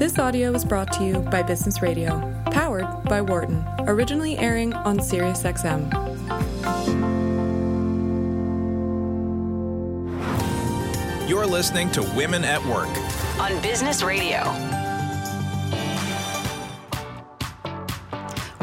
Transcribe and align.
This 0.00 0.18
audio 0.18 0.50
was 0.50 0.64
brought 0.64 0.90
to 0.94 1.04
you 1.04 1.18
by 1.18 1.42
Business 1.42 1.82
Radio, 1.82 2.22
powered 2.46 2.86
by 3.04 3.20
Wharton, 3.20 3.62
originally 3.80 4.38
airing 4.38 4.72
on 4.72 4.98
SiriusXM. 4.98 5.90
You're 11.28 11.44
listening 11.44 11.90
to 11.90 12.02
Women 12.16 12.44
at 12.44 12.64
Work 12.64 12.88
on 13.38 13.60
Business 13.60 14.02
Radio. 14.02 14.79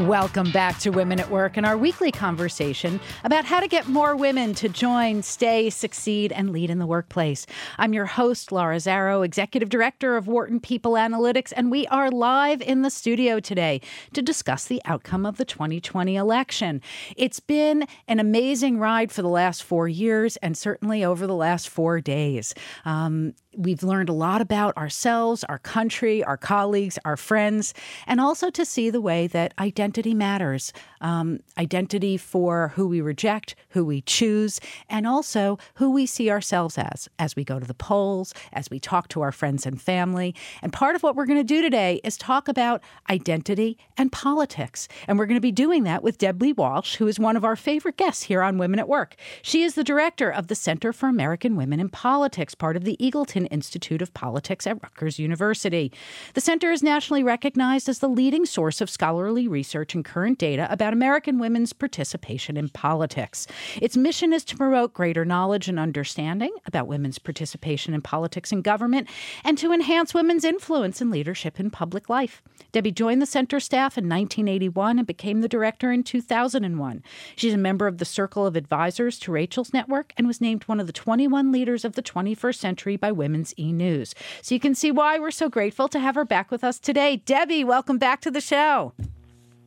Welcome 0.01 0.51
back 0.51 0.77
to 0.81 0.91
Women 0.91 1.19
at 1.19 1.31
Work 1.31 1.57
and 1.57 1.65
our 1.65 1.75
weekly 1.75 2.11
conversation 2.11 2.99
about 3.23 3.45
how 3.45 3.59
to 3.59 3.67
get 3.67 3.87
more 3.87 4.15
women 4.15 4.53
to 4.53 4.69
join, 4.69 5.23
stay, 5.23 5.71
succeed, 5.71 6.31
and 6.31 6.51
lead 6.51 6.69
in 6.69 6.77
the 6.77 6.85
workplace. 6.85 7.47
I'm 7.79 7.93
your 7.93 8.05
host, 8.05 8.51
Laura 8.51 8.75
Zarrow, 8.75 9.25
Executive 9.25 9.69
Director 9.69 10.15
of 10.15 10.27
Wharton 10.27 10.59
People 10.59 10.91
Analytics, 10.91 11.51
and 11.57 11.71
we 11.71 11.87
are 11.87 12.11
live 12.11 12.61
in 12.61 12.83
the 12.83 12.91
studio 12.91 13.39
today 13.39 13.81
to 14.13 14.21
discuss 14.21 14.65
the 14.65 14.83
outcome 14.85 15.25
of 15.25 15.37
the 15.37 15.45
2020 15.45 16.15
election. 16.15 16.79
It's 17.15 17.39
been 17.39 17.87
an 18.07 18.19
amazing 18.19 18.77
ride 18.77 19.11
for 19.11 19.23
the 19.23 19.29
last 19.29 19.63
four 19.63 19.87
years 19.87 20.37
and 20.37 20.55
certainly 20.55 21.03
over 21.03 21.25
the 21.25 21.33
last 21.33 21.69
four 21.69 22.01
days. 22.01 22.53
Um, 22.85 23.33
we've 23.57 23.83
learned 23.83 24.09
a 24.09 24.13
lot 24.13 24.41
about 24.41 24.77
ourselves, 24.77 25.43
our 25.45 25.57
country, 25.57 26.23
our 26.23 26.37
colleagues, 26.37 26.99
our 27.03 27.17
friends, 27.17 27.73
and 28.05 28.21
also 28.21 28.49
to 28.51 28.63
see 28.63 28.89
the 28.89 29.01
way 29.01 29.27
that 29.27 29.53
identity 29.59 30.13
matters. 30.13 30.71
Um, 31.01 31.39
identity 31.57 32.17
for 32.17 32.69
who 32.75 32.87
we 32.87 33.01
reject, 33.01 33.55
who 33.69 33.85
we 33.85 34.01
choose, 34.01 34.59
and 34.89 35.05
also 35.05 35.57
who 35.75 35.91
we 35.91 36.05
see 36.05 36.29
ourselves 36.31 36.77
as 36.77 37.07
as 37.19 37.35
we 37.35 37.43
go 37.43 37.59
to 37.59 37.65
the 37.65 37.73
polls, 37.73 38.33
as 38.53 38.69
we 38.69 38.79
talk 38.79 39.07
to 39.09 39.21
our 39.21 39.31
friends 39.31 39.65
and 39.65 39.81
family. 39.81 40.35
And 40.61 40.71
part 40.73 40.95
of 40.95 41.03
what 41.03 41.15
we're 41.15 41.25
going 41.25 41.39
to 41.39 41.43
do 41.43 41.61
today 41.61 41.99
is 42.03 42.17
talk 42.17 42.47
about 42.47 42.81
identity 43.09 43.77
and 43.97 44.11
politics. 44.11 44.87
And 45.07 45.17
we're 45.17 45.25
going 45.25 45.37
to 45.37 45.41
be 45.41 45.51
doing 45.51 45.83
that 45.83 46.03
with 46.03 46.17
Debbie 46.17 46.53
Walsh, 46.53 46.95
who 46.95 47.07
is 47.07 47.19
one 47.19 47.35
of 47.35 47.45
our 47.45 47.55
favorite 47.55 47.97
guests 47.97 48.23
here 48.23 48.41
on 48.41 48.57
Women 48.57 48.79
at 48.79 48.87
Work. 48.87 49.15
She 49.41 49.63
is 49.63 49.75
the 49.75 49.83
director 49.83 50.29
of 50.29 50.47
the 50.47 50.55
Center 50.55 50.93
for 50.93 51.07
American 51.07 51.55
Women 51.55 51.79
in 51.79 51.89
Politics, 51.89 52.55
part 52.55 52.75
of 52.75 52.83
the 52.83 52.97
Eagleton 52.99 53.46
Institute 53.47 54.01
of 54.01 54.13
Politics 54.13 54.67
at 54.67 54.81
Rutgers 54.81 55.19
University. 55.19 55.91
The 56.33 56.41
center 56.41 56.71
is 56.71 56.83
nationally 56.83 57.23
recognized 57.23 57.89
as 57.89 57.99
the 57.99 58.07
leading 58.07 58.45
source 58.45 58.81
of 58.81 58.89
scholarly 58.89 59.47
research 59.47 59.95
and 59.95 60.03
current 60.03 60.37
data 60.37 60.67
about 60.71 60.93
American 60.93 61.39
women's 61.39 61.73
participation 61.73 62.57
in 62.57 62.69
politics. 62.69 63.47
Its 63.81 63.97
mission 63.97 64.33
is 64.33 64.43
to 64.45 64.57
promote 64.57 64.93
greater 64.93 65.25
knowledge 65.25 65.67
and 65.67 65.79
understanding 65.79 66.51
about 66.65 66.87
women's 66.87 67.19
participation 67.19 67.93
in 67.93 68.01
politics 68.01 68.51
and 68.51 68.63
government 68.63 69.07
and 69.43 69.57
to 69.57 69.71
enhance 69.71 70.13
women's 70.13 70.43
influence 70.43 71.01
and 71.01 71.11
leadership 71.11 71.59
in 71.59 71.69
public 71.69 72.09
life. 72.09 72.41
Debbie 72.71 72.91
joined 72.91 73.21
the 73.21 73.25
center 73.25 73.59
staff 73.59 73.97
in 73.97 74.05
1981 74.05 74.99
and 74.99 75.07
became 75.07 75.41
the 75.41 75.47
director 75.47 75.91
in 75.91 76.03
2001. 76.03 77.03
She's 77.35 77.53
a 77.53 77.57
member 77.57 77.87
of 77.87 77.97
the 77.97 78.05
Circle 78.05 78.45
of 78.45 78.55
Advisors 78.55 79.19
to 79.19 79.31
Rachel's 79.31 79.73
Network 79.73 80.13
and 80.17 80.27
was 80.27 80.41
named 80.41 80.63
one 80.63 80.79
of 80.79 80.87
the 80.87 80.93
21 80.93 81.51
leaders 81.51 81.85
of 81.85 81.93
the 81.93 82.01
21st 82.01 82.55
century 82.55 82.97
by 82.97 83.11
Women 83.11 83.26
Women's 83.27 83.53
E 83.59 83.73
News. 83.73 84.15
So 84.41 84.55
you 84.55 84.61
can 84.61 84.73
see 84.73 84.89
why 84.89 85.19
we're 85.19 85.31
so 85.31 85.49
grateful 85.49 85.89
to 85.89 85.99
have 85.99 86.15
her 86.15 86.23
back 86.23 86.49
with 86.49 86.63
us 86.63 86.79
today. 86.79 87.17
Debbie, 87.17 87.65
welcome 87.65 87.97
back 87.97 88.21
to 88.21 88.31
the 88.31 88.39
show. 88.39 88.93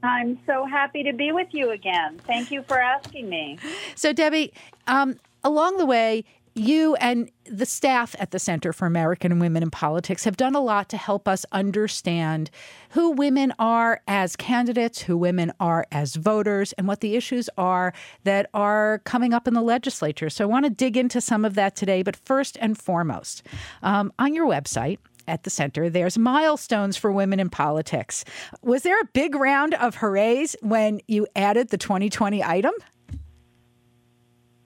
I'm 0.03 0.39
so 0.47 0.65
happy 0.65 1.03
to 1.03 1.13
be 1.13 1.31
with 1.31 1.49
you 1.51 1.71
again. 1.71 2.19
Thank 2.27 2.51
you 2.51 2.63
for 2.63 2.81
asking 2.81 3.29
me. 3.29 3.59
So, 3.95 4.15
Debbie, 4.15 4.55
um, 4.87 5.21
along 5.45 5.77
the 5.77 5.85
way, 5.85 6.25
you 6.55 6.95
and 6.97 7.31
the 7.45 7.67
staff 7.67 8.15
at 8.19 8.33
the 8.33 8.39
Center 8.39 8.73
for 8.73 8.87
American 8.87 9.39
Women 9.39 9.63
in 9.63 9.71
Politics 9.71 10.25
have 10.25 10.37
done 10.37 10.55
a 10.55 10.61
lot 10.61 10.89
to 10.91 10.97
help 10.97 11.29
us 11.29 11.47
understand 11.53 12.51
who 12.91 13.11
women 13.11 13.53
are 13.59 14.01
as 14.09 14.37
candidates, 14.37 15.03
who 15.03 15.17
women 15.17 15.53
are 15.61 15.87
as 15.93 16.17
voters, 16.17 16.73
and 16.73 16.89
what 16.89 17.01
the 17.01 17.17
issues 17.17 17.49
are 17.57 17.93
that 18.25 18.51
are 18.53 19.01
coming 19.05 19.33
up 19.33 19.47
in 19.47 19.55
the 19.55 19.63
legislature. 19.63 20.29
So 20.31 20.45
I 20.45 20.49
want 20.49 20.65
to 20.65 20.71
dig 20.71 20.97
into 20.97 21.21
some 21.21 21.45
of 21.45 21.55
that 21.55 21.77
today. 21.77 22.03
But 22.03 22.17
first 22.17 22.59
and 22.61 22.77
foremost, 22.77 23.45
um, 23.83 24.13
on 24.19 24.35
your 24.35 24.47
website, 24.47 24.99
at 25.29 25.45
the 25.45 25.51
center, 25.51 25.89
there's 25.89 26.19
milestones 26.19 26.97
for 26.97 27.13
women 27.13 27.39
in 27.39 27.51
politics. 27.51 28.25
Was 28.63 28.83
there 28.83 28.99
a 29.01 29.05
big 29.13 29.37
round 29.37 29.75
of 29.75 29.95
hoorays 29.95 30.57
when 30.61 31.01
you 31.07 31.27
added 31.37 31.69
the 31.69 31.79
2020 31.79 32.43
item? 32.43 32.73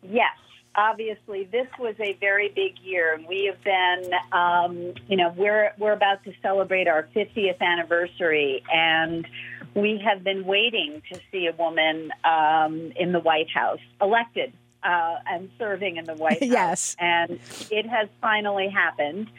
Yes 0.02 0.30
obviously 0.76 1.44
this 1.44 1.66
was 1.78 1.94
a 2.00 2.14
very 2.14 2.48
big 2.48 2.78
year, 2.82 3.14
and 3.14 3.26
we 3.26 3.44
have 3.46 3.62
been, 3.62 4.10
um, 4.32 4.94
you 5.08 5.16
know, 5.16 5.32
we're 5.36 5.72
we're 5.78 5.92
about 5.92 6.24
to 6.24 6.32
celebrate 6.42 6.88
our 6.88 7.08
50th 7.14 7.60
anniversary, 7.60 8.62
and 8.72 9.26
we 9.74 10.00
have 10.04 10.22
been 10.22 10.44
waiting 10.44 11.02
to 11.12 11.20
see 11.30 11.46
a 11.46 11.52
woman 11.52 12.10
um, 12.24 12.92
in 12.96 13.12
the 13.12 13.20
White 13.20 13.50
House 13.50 13.80
elected 14.00 14.52
uh, 14.82 15.16
and 15.26 15.50
serving 15.58 15.96
in 15.96 16.04
the 16.04 16.14
White 16.14 16.40
House. 16.42 16.50
yes, 16.50 16.96
and 16.98 17.38
it 17.70 17.86
has 17.86 18.08
finally 18.20 18.68
happened. 18.68 19.30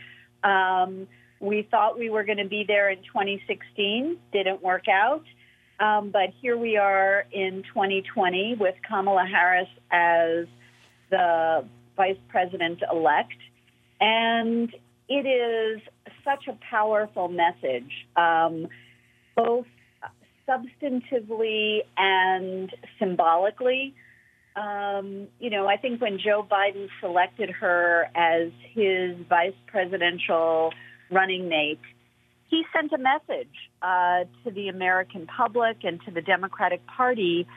Um, 0.44 1.08
we 1.40 1.64
thought 1.64 2.00
we 2.00 2.10
were 2.10 2.24
going 2.24 2.38
to 2.38 2.48
be 2.48 2.64
there 2.64 2.90
in 2.90 3.00
2016, 3.04 4.18
didn't 4.32 4.62
work 4.62 4.88
out. 4.88 5.24
Um, 5.78 6.10
but 6.10 6.30
here 6.42 6.58
we 6.58 6.78
are 6.78 7.26
in 7.34 7.64
2020 7.64 8.56
with 8.56 8.76
Kamala 8.88 9.26
Harris 9.26 9.68
as 9.92 10.48
the 11.16 11.66
vice 11.96 12.18
president 12.28 12.80
elect. 12.92 13.38
And 14.02 14.70
it 15.08 15.26
is 15.26 15.82
such 16.24 16.48
a 16.48 16.58
powerful 16.70 17.30
message, 17.30 17.92
um, 18.16 18.68
both 19.36 19.66
substantively 20.48 21.80
and 21.98 22.70
symbolically. 23.00 23.94
Um, 24.56 25.28
you 25.40 25.50
know, 25.50 25.68
I 25.68 25.78
think 25.78 26.02
when 26.02 26.18
Joe 26.18 26.46
Biden 26.50 26.88
selected 27.00 27.50
her 27.50 28.08
as 28.16 28.52
his 28.74 29.18
vice 29.30 29.54
presidential 29.68 30.72
running 31.12 31.48
mate, 31.50 31.80
he 32.50 32.64
sent 32.74 32.92
a 32.94 32.98
message 32.98 33.56
uh, 33.82 34.26
to 34.44 34.52
the 34.52 34.68
American 34.70 35.28
public 35.28 35.78
and 35.84 36.00
to 36.06 36.12
the 36.12 36.22
Democratic 36.22 36.86
Party 36.88 37.48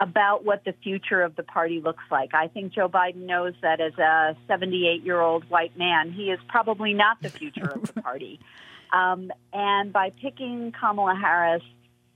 about 0.00 0.44
what 0.44 0.64
the 0.64 0.74
future 0.82 1.22
of 1.22 1.36
the 1.36 1.42
party 1.42 1.80
looks 1.80 2.02
like. 2.10 2.34
I 2.34 2.48
think 2.48 2.72
Joe 2.72 2.88
Biden 2.88 3.26
knows 3.26 3.54
that 3.62 3.80
as 3.80 3.96
a 3.98 4.36
78 4.48 5.04
year 5.04 5.20
old 5.20 5.48
white 5.48 5.76
man, 5.78 6.12
he 6.12 6.30
is 6.30 6.40
probably 6.48 6.94
not 6.94 7.22
the 7.22 7.30
future 7.30 7.68
of 7.68 7.82
the 7.82 8.00
party. 8.02 8.40
Um, 8.92 9.30
and 9.52 9.92
by 9.92 10.10
picking 10.10 10.72
Kamala 10.78 11.14
Harris, 11.14 11.62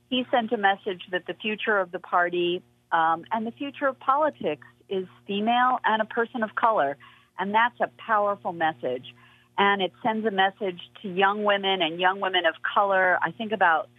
he 0.09 0.25
sent 0.31 0.51
a 0.51 0.57
message 0.57 1.01
that 1.11 1.25
the 1.27 1.33
future 1.35 1.77
of 1.77 1.91
the 1.91 1.99
party 1.99 2.61
um, 2.91 3.23
and 3.31 3.45
the 3.45 3.51
future 3.51 3.87
of 3.87 3.99
politics 3.99 4.65
is 4.89 5.05
female 5.27 5.79
and 5.85 6.01
a 6.01 6.05
person 6.05 6.43
of 6.43 6.55
color. 6.55 6.97
And 7.37 7.53
that's 7.53 7.79
a 7.79 7.89
powerful 7.97 8.53
message. 8.53 9.05
And 9.57 9.81
it 9.81 9.91
sends 10.03 10.25
a 10.25 10.31
message 10.31 10.79
to 11.01 11.09
young 11.09 11.43
women 11.43 11.81
and 11.81 11.99
young 11.99 12.19
women 12.19 12.45
of 12.45 12.55
color. 12.73 13.19
I 13.21 13.31
think 13.31 13.51
about 13.51 13.89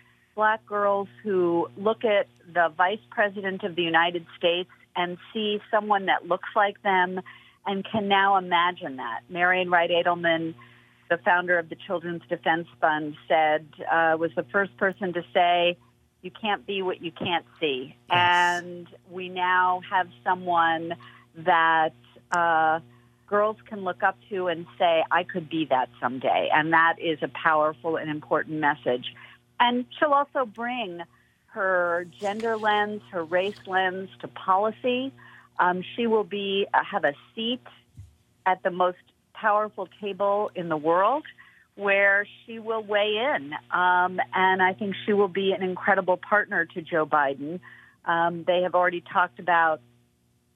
black 0.41 0.65
girls 0.65 1.07
who 1.23 1.69
look 1.77 2.03
at 2.03 2.27
the 2.55 2.73
vice 2.75 3.05
president 3.11 3.63
of 3.63 3.77
the 3.77 3.83
United 3.83 4.25
States 4.39 4.71
and 4.97 5.19
see 5.35 5.61
someone 5.71 6.07
that 6.07 6.29
looks 6.29 6.49
like 6.57 6.83
them 6.83 7.21
and 7.67 7.85
can 7.85 8.09
now 8.09 8.39
imagine 8.39 8.97
that. 8.97 9.21
Marian 9.29 9.69
Wright 9.69 9.91
Edelman, 9.91 10.55
the 11.11 11.19
founder 11.19 11.59
of 11.59 11.69
the 11.69 11.77
Children's 11.87 12.23
Defense 12.27 12.69
Fund, 12.81 13.17
said, 13.29 13.67
uh, 13.81 14.17
was 14.19 14.31
the 14.35 14.45
first 14.45 14.75
person 14.79 15.13
to 15.13 15.23
say, 15.35 15.77
you 16.23 16.31
can't 16.31 16.67
be 16.67 16.81
what 16.81 17.03
you 17.03 17.13
can't 17.13 17.45
see. 17.61 17.95
Yes. 18.09 18.63
And 18.63 18.89
we 19.11 19.29
now 19.29 19.83
have 19.91 20.09
someone 20.25 20.95
that 21.37 21.93
uh, 22.33 22.81
girls 23.27 23.59
can 23.69 23.85
look 23.85 24.03
up 24.03 24.17
to 24.31 24.47
and 24.47 24.65
say, 24.79 25.05
I 25.11 25.23
could 25.25 25.51
be 25.51 25.67
that 25.67 25.91
someday. 26.01 26.49
And 26.51 26.73
that 26.73 26.95
is 26.99 27.19
a 27.21 27.29
powerful 27.29 27.99
and 27.99 28.09
important 28.09 28.59
message. 28.59 29.15
And 29.61 29.85
she'll 29.99 30.13
also 30.15 30.47
bring 30.47 31.03
her 31.53 32.07
gender 32.21 32.57
lens, 32.57 33.03
her 33.13 33.23
race 33.23 33.59
lens 33.67 34.09
to 34.21 34.29
policy. 34.29 35.13
Um, 35.59 35.85
she 35.95 36.07
will 36.07 36.25
be 36.25 36.67
uh, 36.73 36.79
have 36.83 37.05
a 37.05 37.13
seat 37.35 37.61
at 38.47 38.63
the 38.63 38.71
most 38.71 38.99
powerful 39.35 39.89
table 40.01 40.51
in 40.55 40.69
the 40.69 40.77
world 40.77 41.25
where 41.75 42.27
she 42.45 42.59
will 42.59 42.83
weigh 42.83 43.17
in. 43.17 43.53
Um, 43.71 44.21
and 44.35 44.63
I 44.63 44.75
think 44.79 44.95
she 45.07 45.13
will 45.13 45.29
be 45.29 45.53
an 45.53 45.63
incredible 45.63 46.17
partner 46.17 46.67
to 46.67 46.83
Joe 46.83 47.07
Biden. 47.07 47.61
Um, 48.05 48.45
they 48.47 48.63
have 48.63 48.75
already 48.75 49.03
talked 49.03 49.39
about, 49.39 49.81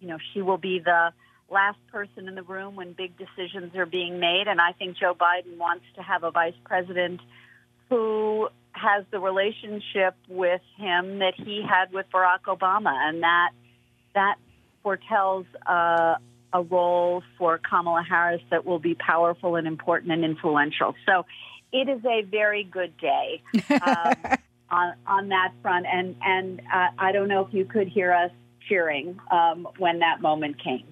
you 0.00 0.08
know, 0.08 0.18
she 0.32 0.42
will 0.42 0.58
be 0.58 0.80
the 0.80 1.12
last 1.50 1.78
person 1.90 2.28
in 2.28 2.34
the 2.34 2.42
room 2.42 2.76
when 2.76 2.92
big 2.92 3.12
decisions 3.16 3.74
are 3.74 3.86
being 3.86 4.18
made. 4.20 4.44
And 4.48 4.60
I 4.60 4.72
think 4.72 4.96
Joe 4.96 5.14
Biden 5.14 5.58
wants 5.58 5.84
to 5.96 6.02
have 6.02 6.24
a 6.24 6.30
vice 6.30 6.54
president 6.64 7.20
who 7.88 8.48
has 8.84 9.04
the 9.10 9.18
relationship 9.18 10.14
with 10.28 10.60
him 10.76 11.18
that 11.20 11.34
he 11.36 11.62
had 11.68 11.92
with 11.92 12.06
Barack 12.12 12.42
Obama, 12.46 12.92
and 12.92 13.22
that 13.22 13.50
that 14.14 14.36
foretells 14.82 15.46
uh, 15.66 16.16
a 16.52 16.62
role 16.62 17.22
for 17.38 17.58
Kamala 17.58 18.04
Harris 18.08 18.42
that 18.50 18.64
will 18.64 18.78
be 18.78 18.94
powerful 18.94 19.56
and 19.56 19.66
important 19.66 20.12
and 20.12 20.24
influential. 20.24 20.94
So 21.06 21.26
it 21.72 21.88
is 21.88 22.04
a 22.04 22.22
very 22.22 22.62
good 22.62 22.96
day 22.98 23.42
um, 23.70 24.14
on 24.70 24.94
on 25.06 25.28
that 25.28 25.52
front, 25.62 25.86
and 25.92 26.16
and 26.22 26.60
uh, 26.60 26.88
I 26.98 27.12
don't 27.12 27.28
know 27.28 27.44
if 27.46 27.52
you 27.52 27.64
could 27.64 27.88
hear 27.88 28.12
us 28.12 28.30
cheering 28.68 29.18
um, 29.30 29.68
when 29.78 29.98
that 30.00 30.20
moment 30.20 30.62
came. 30.62 30.84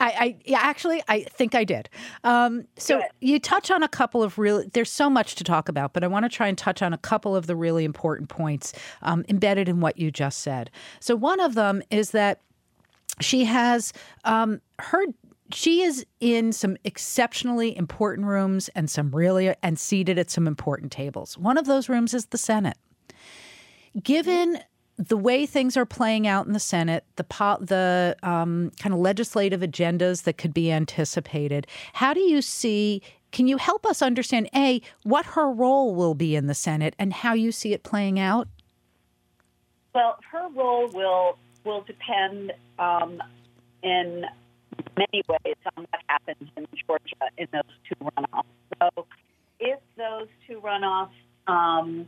I, 0.00 0.10
I 0.10 0.36
yeah, 0.44 0.60
actually, 0.60 1.02
I 1.08 1.22
think 1.22 1.54
I 1.54 1.64
did. 1.64 1.88
Um, 2.24 2.66
so 2.76 2.98
Good. 2.98 3.08
you 3.20 3.38
touch 3.38 3.70
on 3.70 3.82
a 3.82 3.88
couple 3.88 4.22
of 4.22 4.38
really. 4.38 4.68
There's 4.72 4.90
so 4.90 5.08
much 5.10 5.34
to 5.36 5.44
talk 5.44 5.68
about, 5.68 5.92
but 5.92 6.04
I 6.04 6.06
want 6.06 6.24
to 6.24 6.28
try 6.28 6.48
and 6.48 6.56
touch 6.56 6.82
on 6.82 6.92
a 6.92 6.98
couple 6.98 7.34
of 7.36 7.46
the 7.46 7.56
really 7.56 7.84
important 7.84 8.28
points 8.28 8.72
um, 9.02 9.24
embedded 9.28 9.68
in 9.68 9.80
what 9.80 9.98
you 9.98 10.10
just 10.10 10.40
said. 10.40 10.70
So 11.00 11.16
one 11.16 11.40
of 11.40 11.54
them 11.54 11.82
is 11.90 12.10
that 12.12 12.40
she 13.20 13.44
has 13.44 13.92
um, 14.24 14.60
her. 14.78 15.04
She 15.52 15.82
is 15.82 16.06
in 16.20 16.52
some 16.52 16.78
exceptionally 16.82 17.76
important 17.76 18.26
rooms 18.26 18.70
and 18.74 18.88
some 18.88 19.10
really 19.10 19.54
and 19.62 19.78
seated 19.78 20.18
at 20.18 20.30
some 20.30 20.46
important 20.46 20.92
tables. 20.92 21.36
One 21.36 21.58
of 21.58 21.66
those 21.66 21.90
rooms 21.90 22.14
is 22.14 22.26
the 22.26 22.38
Senate. 22.38 22.78
Given 24.02 24.60
the 25.08 25.16
way 25.16 25.46
things 25.46 25.76
are 25.76 25.86
playing 25.86 26.26
out 26.26 26.46
in 26.46 26.52
the 26.52 26.60
Senate, 26.60 27.04
the 27.16 27.24
po- 27.24 27.58
the 27.60 28.16
um, 28.22 28.70
kind 28.78 28.94
of 28.94 29.00
legislative 29.00 29.60
agendas 29.60 30.22
that 30.24 30.38
could 30.38 30.54
be 30.54 30.70
anticipated, 30.70 31.66
how 31.94 32.14
do 32.14 32.20
you 32.20 32.40
see? 32.40 33.02
Can 33.32 33.48
you 33.48 33.56
help 33.56 33.86
us 33.86 34.02
understand 34.02 34.48
a 34.54 34.80
what 35.02 35.26
her 35.26 35.50
role 35.50 35.94
will 35.94 36.14
be 36.14 36.36
in 36.36 36.46
the 36.46 36.54
Senate 36.54 36.94
and 36.98 37.12
how 37.12 37.32
you 37.32 37.50
see 37.50 37.72
it 37.72 37.82
playing 37.82 38.20
out? 38.20 38.46
Well, 39.94 40.18
her 40.30 40.48
role 40.54 40.88
will 40.88 41.38
will 41.64 41.82
depend 41.82 42.52
um, 42.78 43.20
in 43.82 44.24
many 44.96 45.22
ways 45.28 45.56
on 45.76 45.86
what 45.90 46.02
happens 46.06 46.50
in 46.56 46.66
Georgia 46.86 47.32
in 47.38 47.48
those 47.52 47.62
two 47.88 47.94
runoffs. 48.04 48.44
So, 48.78 49.06
if 49.58 49.78
those 49.96 50.28
two 50.46 50.60
runoffs, 50.60 51.10
um, 51.46 52.06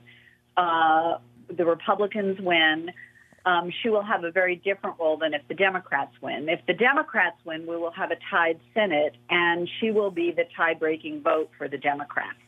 uh, 0.56 1.18
the 1.56 1.64
Republicans 1.64 2.38
win, 2.40 2.90
um, 3.46 3.70
she 3.82 3.88
will 3.90 4.02
have 4.02 4.24
a 4.24 4.30
very 4.30 4.56
different 4.56 4.98
role 4.98 5.18
than 5.18 5.34
if 5.34 5.42
the 5.48 5.54
Democrats 5.54 6.12
win. 6.22 6.48
If 6.48 6.60
the 6.66 6.72
Democrats 6.72 7.36
win, 7.44 7.66
we 7.66 7.76
will 7.76 7.92
have 7.92 8.10
a 8.10 8.16
tied 8.30 8.58
Senate, 8.72 9.16
and 9.28 9.68
she 9.80 9.90
will 9.90 10.10
be 10.10 10.32
the 10.32 10.44
tie-breaking 10.56 11.22
vote 11.22 11.50
for 11.58 11.68
the 11.68 11.76
Democrats. 11.76 12.38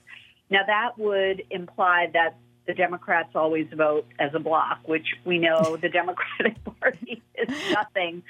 Now, 0.50 0.60
that 0.66 0.98
would 0.98 1.42
imply 1.50 2.08
that 2.14 2.36
the 2.66 2.74
Democrats 2.74 3.30
always 3.34 3.66
vote 3.74 4.06
as 4.18 4.32
a 4.34 4.38
bloc, 4.38 4.80
which 4.86 5.06
we 5.24 5.38
know 5.38 5.76
the 5.80 5.88
Democratic 5.88 6.56
Party 6.80 7.22
is 7.34 7.48
nothing 7.72 8.22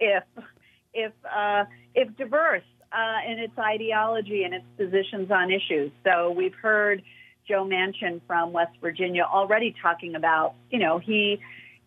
if 0.00 0.24
if 0.94 1.12
uh, 1.24 1.64
if 1.94 2.16
diverse 2.16 2.64
uh, 2.92 3.30
in 3.30 3.38
its 3.38 3.56
ideology 3.58 4.44
and 4.44 4.54
its 4.54 4.64
positions 4.76 5.30
on 5.30 5.50
issues. 5.50 5.92
So 6.04 6.30
we've 6.30 6.54
heard 6.54 7.02
Joe 7.48 7.64
Manchin 7.64 8.20
from 8.26 8.52
West 8.52 8.76
Virginia 8.80 9.22
already 9.22 9.74
talking 9.82 10.14
about, 10.14 10.54
you 10.70 10.78
know, 10.78 10.98
he 10.98 11.40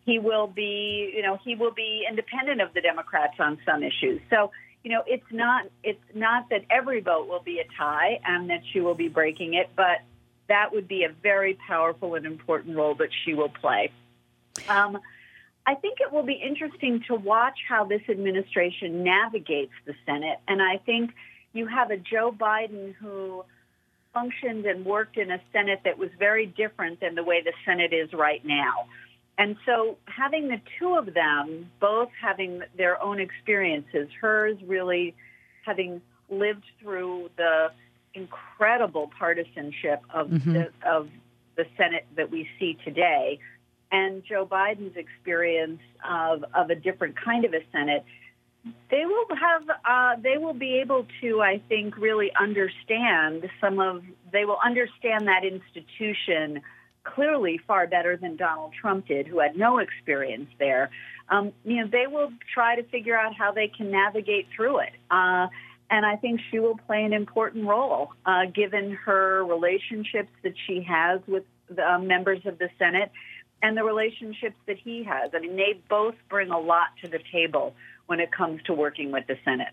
he 0.03 0.17
will 0.17 0.47
be, 0.47 1.13
you 1.15 1.21
know, 1.21 1.37
he 1.45 1.55
will 1.55 1.73
be 1.73 2.05
independent 2.09 2.59
of 2.59 2.73
the 2.73 2.81
Democrats 2.81 3.35
on 3.39 3.59
some 3.65 3.83
issues. 3.83 4.19
So 4.29 4.51
you 4.83 4.91
know, 4.91 5.03
it's 5.05 5.31
not 5.31 5.65
it's 5.83 5.99
not 6.13 6.49
that 6.49 6.65
every 6.69 7.01
vote 7.01 7.27
will 7.27 7.41
be 7.41 7.59
a 7.59 7.65
tie 7.77 8.19
and 8.25 8.49
that 8.49 8.61
she 8.71 8.79
will 8.79 8.95
be 8.95 9.07
breaking 9.07 9.53
it, 9.53 9.69
but 9.75 9.99
that 10.47 10.73
would 10.73 10.87
be 10.87 11.03
a 11.03 11.09
very 11.21 11.57
powerful 11.67 12.15
and 12.15 12.25
important 12.25 12.75
role 12.75 12.95
that 12.95 13.09
she 13.23 13.33
will 13.33 13.49
play. 13.49 13.91
Um, 14.67 14.99
I 15.65 15.75
think 15.75 15.99
it 16.01 16.11
will 16.11 16.23
be 16.23 16.33
interesting 16.33 17.03
to 17.07 17.15
watch 17.15 17.57
how 17.69 17.85
this 17.85 18.01
administration 18.09 19.03
navigates 19.03 19.71
the 19.85 19.93
Senate, 20.05 20.39
and 20.47 20.61
I 20.61 20.77
think 20.77 21.11
you 21.53 21.67
have 21.67 21.91
a 21.91 21.97
Joe 21.97 22.35
Biden 22.37 22.95
who 22.95 23.45
functioned 24.13 24.65
and 24.65 24.85
worked 24.85 25.17
in 25.17 25.31
a 25.31 25.41
Senate 25.51 25.81
that 25.85 25.97
was 25.97 26.09
very 26.19 26.45
different 26.45 26.99
than 26.99 27.15
the 27.15 27.23
way 27.23 27.41
the 27.41 27.53
Senate 27.65 27.93
is 27.93 28.11
right 28.13 28.43
now. 28.45 28.87
And 29.37 29.55
so 29.65 29.97
having 30.05 30.49
the 30.49 30.59
two 30.77 30.95
of 30.95 31.13
them, 31.13 31.71
both 31.79 32.09
having 32.21 32.61
their 32.77 33.01
own 33.01 33.19
experiences, 33.19 34.09
hers 34.19 34.57
really 34.65 35.15
having 35.65 36.01
lived 36.29 36.65
through 36.79 37.29
the 37.37 37.71
incredible 38.13 39.11
partisanship 39.17 40.01
of 40.13 40.27
Mhm. 40.27 40.53
the 40.53 40.89
of 40.89 41.09
the 41.55 41.65
Senate 41.77 42.05
that 42.15 42.29
we 42.29 42.49
see 42.59 42.73
today, 42.83 43.39
and 43.91 44.23
Joe 44.23 44.45
Biden's 44.45 44.97
experience 44.97 45.81
of 46.07 46.43
of 46.53 46.69
a 46.69 46.75
different 46.75 47.15
kind 47.15 47.45
of 47.45 47.53
a 47.53 47.63
Senate, 47.71 48.03
they 48.89 49.05
will 49.05 49.25
have 49.35 49.63
uh, 49.69 50.21
they 50.21 50.37
will 50.37 50.53
be 50.53 50.79
able 50.79 51.07
to, 51.21 51.41
I 51.41 51.61
think, 51.67 51.97
really 51.97 52.31
understand 52.39 53.49
some 53.59 53.79
of 53.79 54.03
they 54.31 54.45
will 54.45 54.59
understand 54.63 55.27
that 55.27 55.43
institution 55.43 56.61
clearly 57.03 57.59
far 57.65 57.87
better 57.87 58.15
than 58.17 58.35
Donald 58.35 58.73
Trump 58.79 59.07
did, 59.07 59.27
who 59.27 59.39
had 59.39 59.57
no 59.57 59.79
experience 59.79 60.49
there. 60.59 60.91
Um, 61.29 61.53
you 61.63 61.77
know, 61.81 61.87
they 61.87 62.05
will 62.07 62.31
try 62.53 62.75
to 62.75 62.83
figure 62.83 63.17
out 63.17 63.33
how 63.33 63.51
they 63.51 63.67
can 63.67 63.89
navigate 63.89 64.47
through 64.55 64.79
it. 64.79 64.93
Uh, 65.09 65.47
and 65.89 66.05
I 66.05 66.15
think 66.15 66.39
she 66.51 66.59
will 66.59 66.77
play 66.77 67.03
an 67.03 67.13
important 67.13 67.65
role, 67.65 68.11
uh, 68.25 68.45
given 68.53 68.91
her 69.05 69.43
relationships 69.43 70.29
that 70.43 70.53
she 70.67 70.83
has 70.83 71.21
with 71.27 71.43
the 71.69 71.93
uh, 71.93 71.99
members 71.99 72.45
of 72.45 72.59
the 72.59 72.69
Senate 72.77 73.11
and 73.63 73.75
the 73.77 73.83
relationships 73.83 74.55
that 74.67 74.77
he 74.77 75.03
has. 75.03 75.31
I 75.33 75.39
mean, 75.39 75.55
they 75.55 75.79
both 75.89 76.15
bring 76.29 76.49
a 76.49 76.59
lot 76.59 76.87
to 77.03 77.09
the 77.09 77.19
table 77.31 77.75
when 78.11 78.19
it 78.19 78.29
comes 78.29 78.61
to 78.63 78.73
working 78.73 79.09
with 79.09 79.25
the 79.27 79.37
Senate. 79.45 79.69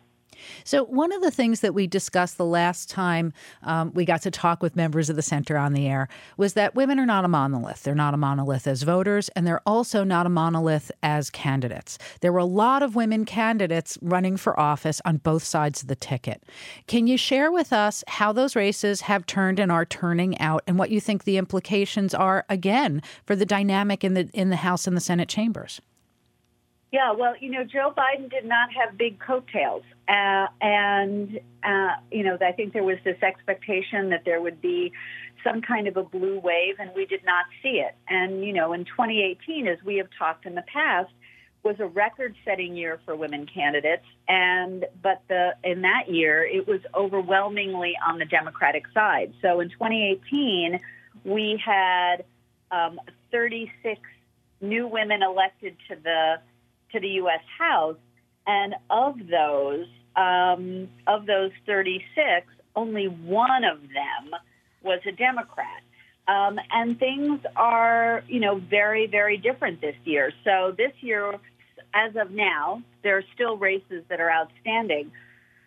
So, 0.62 0.85
one 0.85 1.11
of 1.11 1.23
the 1.23 1.32
things 1.32 1.58
that 1.58 1.75
we 1.75 1.88
discussed 1.88 2.38
the 2.38 2.44
last 2.44 2.88
time 2.88 3.32
um, 3.64 3.90
we 3.94 4.05
got 4.05 4.23
to 4.23 4.31
talk 4.31 4.62
with 4.62 4.76
members 4.76 5.11
of 5.11 5.17
the 5.17 5.23
center 5.23 5.56
on 5.56 5.73
the 5.73 5.88
air 5.88 6.08
was 6.37 6.52
that 6.52 6.76
women 6.76 7.00
are 7.00 7.06
not 7.06 7.25
a 7.25 7.29
monolith. 7.29 7.82
They're 7.82 7.96
not 7.96 8.14
a 8.14 8.17
monolith 8.17 8.69
as 8.69 8.85
voters, 8.85 9.29
and 9.31 9.44
they're 9.44 9.62
also 9.67 10.05
not 10.05 10.25
a 10.25 10.29
monolith 10.29 10.93
as 11.02 11.31
candidates. 11.31 11.99
There 12.20 12.32
were 12.32 12.38
a 12.38 12.44
lot 12.44 12.85
of 12.85 12.94
women 12.94 13.25
candidates 13.25 13.99
running 14.00 14.37
for 14.37 14.58
office 14.61 15.00
on 15.05 15.17
both 15.17 15.43
sides 15.43 15.82
of 15.82 15.88
the 15.88 15.96
ticket. 15.96 16.44
Can 16.87 17.08
you 17.08 17.17
share 17.17 17.50
with 17.50 17.73
us 17.73 18.05
how 18.06 18.32
those 18.32 18.55
races 18.55 19.00
have 19.00 19.26
turned 19.26 19.58
and 19.58 19.73
are 19.73 19.85
turning 19.85 20.38
out, 20.38 20.62
and 20.69 20.79
what 20.79 20.90
you 20.90 21.00
think 21.00 21.25
the 21.25 21.38
implications 21.38 22.14
are 22.14 22.46
again 22.49 23.02
for 23.26 23.35
the 23.35 23.44
dynamic 23.44 24.05
in 24.05 24.14
the 24.14 24.31
in 24.32 24.50
the 24.50 24.56
House 24.56 24.87
and 24.87 24.96
the 24.96 25.00
Senate 25.00 25.29
chambers? 25.29 25.81
Yeah, 26.90 27.12
well, 27.12 27.35
you 27.38 27.50
know, 27.50 27.64
Joe 27.64 27.93
Biden 27.94 28.31
did 28.31 28.46
not 28.46 28.70
have 28.73 28.96
big 28.96 29.19
coattails. 29.20 29.82
Uh, 30.08 30.46
and, 30.61 31.38
uh, 31.62 31.96
you 32.11 32.25
know, 32.25 32.38
I 32.40 32.52
think 32.52 32.73
there 32.73 32.85
was 32.85 32.96
this 33.05 33.23
expectation 33.23 34.08
that 34.11 34.25
there 34.25 34.40
would 34.40 34.62
be 34.62 34.93
some 35.44 35.61
kind 35.61 35.87
of 35.87 35.99
a 35.99 36.02
blue 36.02 36.38
wave, 36.38 36.76
and 36.79 36.90
we 36.96 37.05
did 37.05 37.25
not 37.25 37.45
see 37.62 37.80
it. 37.80 37.95
And, 38.09 38.42
you 38.42 38.54
know, 38.54 38.73
in 38.73 38.87
2018, 38.87 39.68
as 39.68 39.78
we 39.85 39.97
have 39.97 40.09
talked 40.18 40.47
in 40.47 40.54
the 40.54 40.64
past, 40.73 41.11
was 41.62 41.76
a 41.80 41.87
record-setting 41.87 42.76
year 42.76 43.00
for 43.04 43.14
women 43.16 43.45
candidates, 43.45 44.04
and 44.28 44.87
but 45.02 45.23
the 45.28 45.54
in 45.64 45.83
that 45.83 46.04
year 46.09 46.45
it 46.45 46.68
was 46.68 46.80
overwhelmingly 46.95 47.95
on 48.07 48.18
the 48.18 48.25
Democratic 48.25 48.85
side. 48.95 49.35
So 49.42 49.61
in 49.61 49.68
2018, 49.68 50.78
we 51.25 51.61
had 51.62 52.25
um, 52.71 53.00
36 53.33 54.00
new 54.61 54.87
women 54.87 55.23
elected 55.23 55.76
to 55.88 55.97
the 55.97 56.37
to 56.92 57.00
the 57.00 57.09
U.S. 57.23 57.42
House, 57.59 57.97
and 58.47 58.75
of 58.90 59.16
those, 59.30 59.87
um, 60.16 60.88
of 61.07 61.26
those 61.26 61.50
36, 61.66 62.47
only 62.75 63.07
one 63.07 63.64
of 63.64 63.80
them 63.80 64.38
was 64.83 65.00
a 65.07 65.12
Democrat. 65.12 65.83
Um, 66.26 66.59
and 66.71 66.99
things 66.99 67.40
are, 67.57 68.23
you 68.28 68.40
know, 68.40 68.59
very, 68.59 69.07
very 69.07 69.38
different 69.38 69.80
this 69.80 69.97
year. 70.04 70.30
So 70.45 70.75
this 70.76 70.92
year, 71.00 71.35
as 71.95 72.16
of 72.16 72.30
now, 72.30 72.83
there 73.02 73.16
are 73.16 73.25
still 73.35 73.57
races 73.57 74.04
that 74.09 74.21
are 74.21 74.30
outstanding, 74.30 75.11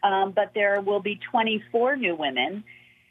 um, 0.03 0.31
but 0.31 0.51
there 0.53 0.79
will 0.81 1.01
be 1.01 1.19
24 1.31 1.95
new 1.95 2.15
women 2.15 2.63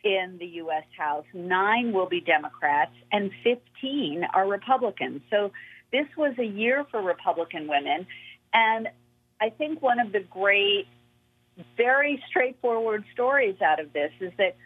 in 0.05 0.37
the 0.39 0.47
U.S. 0.47 0.85
House. 0.97 1.25
Nine 1.35 1.93
will 1.93 2.09
be 2.09 2.21
Democrats, 2.21 2.95
and 3.13 3.31
15 3.43 4.25
are 4.33 4.49
Republicans. 4.49 5.21
So 5.31 5.51
this 5.93 6.07
was 6.17 6.35
a 6.39 6.45
year 6.45 6.85
for 6.91 7.03
Republican 7.03 7.69
women. 7.69 8.07
And 8.53 8.89
I 9.41 9.51
think 9.51 9.83
one 9.83 9.99
of 9.99 10.13
the 10.13 10.21
great, 10.21 10.87
very 11.77 12.23
straightforward 12.29 13.05
stories 13.13 13.57
out 13.61 13.81
of 13.81 13.93
this 13.93 14.13
is 14.21 14.33
that 14.39 14.57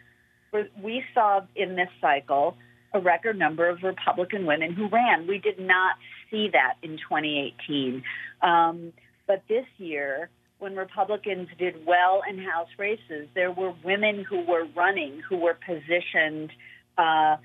we 0.81 1.03
saw 1.13 1.41
in 1.55 1.75
this 1.75 1.89
cycle 1.99 2.55
a 2.93 2.99
record 2.99 3.37
number 3.37 3.67
of 3.67 3.83
Republican 3.83 4.45
women 4.45 4.73
who 4.73 4.87
ran. 4.87 5.27
We 5.27 5.37
did 5.37 5.59
not 5.59 5.95
see 6.31 6.49
that 6.53 6.75
in 6.81 6.97
2018. 6.97 8.03
Um, 8.41 8.93
but 9.27 9.43
this 9.49 9.65
year, 9.77 10.29
when 10.59 10.75
Republicans 10.75 11.49
did 11.59 11.85
well 11.85 12.21
in 12.29 12.37
House 12.39 12.69
races, 12.77 13.27
there 13.33 13.51
were 13.51 13.73
women 13.83 14.23
who 14.27 14.45
were 14.45 14.65
running, 14.75 15.21
who 15.27 15.37
were 15.37 15.57
positioned 15.65 16.51
uh, 16.97 17.35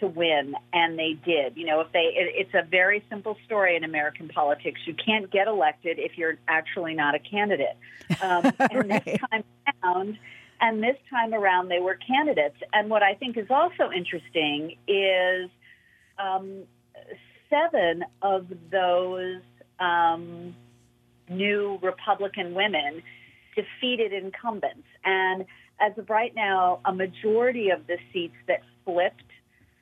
to 0.00 0.06
win, 0.06 0.54
and 0.72 0.98
they 0.98 1.14
did. 1.24 1.56
You 1.56 1.66
know, 1.66 1.80
if 1.80 1.92
they, 1.92 2.12
it, 2.14 2.32
it's 2.34 2.54
a 2.54 2.62
very 2.68 3.04
simple 3.08 3.36
story 3.44 3.76
in 3.76 3.84
American 3.84 4.28
politics. 4.28 4.80
You 4.86 4.94
can't 4.94 5.30
get 5.30 5.46
elected 5.46 5.98
if 5.98 6.16
you're 6.16 6.38
actually 6.48 6.94
not 6.94 7.14
a 7.14 7.18
candidate. 7.18 7.76
Um, 8.20 8.52
and 8.70 8.90
this 8.90 9.18
time 9.30 9.44
around, 9.84 10.18
And 10.60 10.82
this 10.82 10.96
time 11.10 11.34
around, 11.34 11.68
they 11.68 11.80
were 11.80 11.96
candidates. 12.06 12.56
And 12.72 12.90
what 12.90 13.02
I 13.02 13.14
think 13.14 13.36
is 13.36 13.46
also 13.50 13.90
interesting 13.90 14.76
is 14.88 15.50
um, 16.18 16.62
seven 17.50 18.04
of 18.22 18.46
those 18.70 19.40
um, 19.78 20.54
new 21.28 21.78
Republican 21.82 22.54
women 22.54 23.02
defeated 23.54 24.12
incumbents. 24.12 24.86
And 25.04 25.44
as 25.80 25.96
of 25.98 26.08
right 26.08 26.34
now, 26.34 26.80
a 26.84 26.92
majority 26.92 27.70
of 27.70 27.86
the 27.86 27.98
seats 28.12 28.36
that 28.48 28.62
flipped 28.84 29.22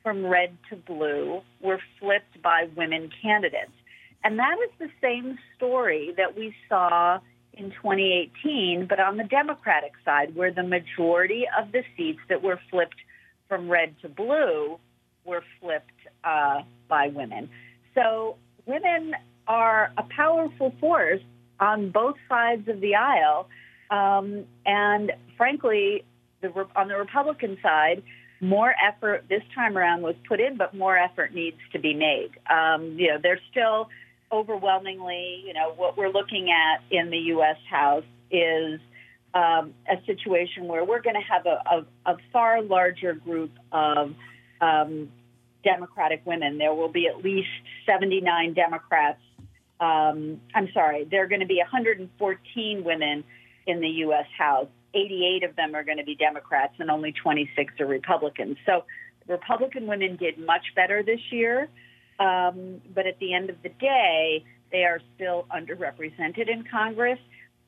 from 0.05 0.25
red 0.27 0.57
to 0.71 0.77
blue 0.77 1.41
were 1.61 1.81
flipped 1.99 2.41
by 2.43 2.69
women 2.77 3.11
candidates. 3.21 3.73
And 4.23 4.39
that 4.39 4.57
is 4.65 4.71
the 4.79 4.91
same 5.03 5.39
story 5.57 6.15
that 6.17 6.37
we 6.37 6.55
saw 6.69 7.19
in 7.55 7.71
2018, 7.71 8.87
but 8.89 9.01
on 9.01 9.17
the 9.17 9.25
Democratic 9.25 9.93
side, 10.05 10.37
where 10.37 10.53
the 10.53 10.63
majority 10.63 11.45
of 11.59 11.73
the 11.73 11.83
seats 11.97 12.21
that 12.29 12.43
were 12.43 12.61
flipped 12.71 12.97
from 13.49 13.69
red 13.69 13.95
to 14.03 14.09
blue 14.09 14.79
were 15.25 15.43
flipped 15.61 15.91
uh, 16.23 16.63
by 16.89 17.09
women. 17.09 17.49
So 17.95 18.37
women 18.67 19.15
are 19.49 19.93
a 19.97 20.03
powerful 20.15 20.73
force 20.81 21.23
on 21.61 21.91
both 21.91 22.17
sides 22.29 22.69
of 22.69 22.81
the 22.81 22.95
aisle. 22.95 23.49
Um, 23.91 24.45
and 24.67 25.13
frankly, 25.37 26.05
the, 26.41 26.67
on 26.77 26.89
the 26.89 26.97
Republican 26.97 27.59
side, 27.63 28.03
more 28.45 28.75
effort 28.87 29.25
this 29.29 29.43
time 29.55 29.77
around 29.79 30.03
was 30.03 30.15
put 30.29 30.39
in, 30.39 30.57
but 30.57 30.75
more 30.75 30.97
effort 30.99 31.35
needs 31.35 31.57
to 31.73 31.79
be 31.79 31.95
made. 31.95 32.31
Um, 32.51 32.97
you 32.99 33.09
know, 33.09 33.19
there's 33.23 33.41
still 33.51 33.89
overwhelmingly, 34.31 35.43
you 35.47 35.55
know, 35.55 35.73
what 35.75 35.97
we're 35.97 36.11
looking 36.11 36.51
at 36.51 36.83
in 36.91 37.11
the 37.11 37.19
U.S. 37.19 37.57
House 37.71 38.05
is 38.31 38.81
um, 39.33 39.75
a 39.89 39.97
situation 40.07 40.69
where 40.69 40.85
we're 40.85 41.01
going 41.01 41.17
to 41.17 41.33
have 41.33 41.47
a, 41.47 41.63
a, 41.71 42.13
a, 42.13 42.17
far 42.33 42.63
larger 42.63 43.15
group 43.15 43.51
of 43.73 44.15
um, 44.61 45.11
Democratic 45.65 46.23
women. 46.25 46.59
There 46.59 46.75
will 46.75 46.91
be 46.93 47.09
at 47.09 47.25
least 47.25 47.49
79 47.87 48.55
Democrats. 48.55 49.21
Um, 49.81 50.41
I'm 50.55 50.69
sorry, 50.73 51.05
there 51.05 51.25
are 51.25 51.27
going 51.27 51.41
to 51.41 51.47
be 51.47 51.59
114 51.59 52.85
women 52.85 53.25
in 53.67 53.81
the 53.81 53.89
U.S. 53.89 54.27
House. 54.37 54.69
88 54.95 55.45
of 55.45 55.57
them 55.57 55.75
are 55.75 55.85
going 55.85 55.99
to 55.99 56.05
be 56.05 56.15
Democrats, 56.15 56.75
and 56.79 56.91
only 56.91 57.13
26 57.13 57.81
are 57.81 57.87
Republicans. 57.87 58.57
So 58.65 58.85
Republican 59.27 59.87
women 59.87 60.17
did 60.17 60.39
much 60.39 60.67
better 60.77 61.03
this 61.03 61.21
year. 61.31 61.69
Um, 62.19 62.81
but 62.95 63.07
at 63.07 63.19
the 63.19 63.35
end 63.35 63.51
of 63.51 63.57
the 63.63 63.71
day, 63.71 64.45
they 64.71 64.85
are 64.85 65.01
still 65.15 65.47
underrepresented 65.55 66.49
in 66.49 66.65
Congress, 66.71 67.19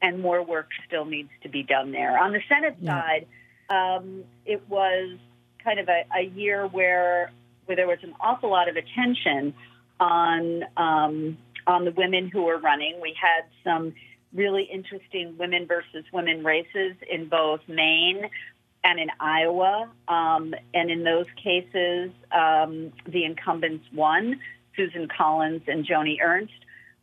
and 0.00 0.20
more 0.20 0.42
work 0.42 0.68
still 0.86 1.04
needs 1.04 1.30
to 1.42 1.48
be 1.48 1.62
done 1.62 1.92
there. 1.92 2.18
On 2.18 2.32
the 2.32 2.40
Senate 2.48 2.76
yeah. 2.80 3.00
side, 3.00 3.26
um, 3.70 4.24
it 4.44 4.62
was 4.68 5.18
kind 5.64 5.80
of 5.80 5.88
a, 5.88 6.04
a 6.16 6.22
year 6.22 6.66
where 6.66 7.32
where 7.64 7.74
there 7.74 7.88
was 7.88 7.98
an 8.02 8.14
awful 8.20 8.50
lot 8.50 8.68
of 8.68 8.76
attention 8.76 9.52
on 9.98 10.62
um, 10.76 11.38
on 11.66 11.84
the 11.84 11.90
women 11.90 12.28
who 12.28 12.44
were 12.44 12.58
running. 12.58 13.00
We 13.00 13.16
had 13.20 13.44
some 13.64 13.94
really 14.36 14.64
interesting 14.64 15.36
women 15.38 15.66
versus 15.66 16.04
women 16.12 16.44
races 16.44 16.94
in 17.10 17.28
both 17.28 17.60
Maine 17.66 18.28
and 18.84 19.00
in 19.00 19.08
Iowa. 19.18 19.90
Um, 20.06 20.54
and 20.74 20.90
in 20.90 21.02
those 21.02 21.26
cases, 21.42 22.10
um, 22.30 22.92
the 23.06 23.24
incumbents 23.24 23.84
won, 23.92 24.38
Susan 24.76 25.08
Collins 25.08 25.62
and 25.66 25.86
Joni 25.86 26.18
Ernst. 26.22 26.52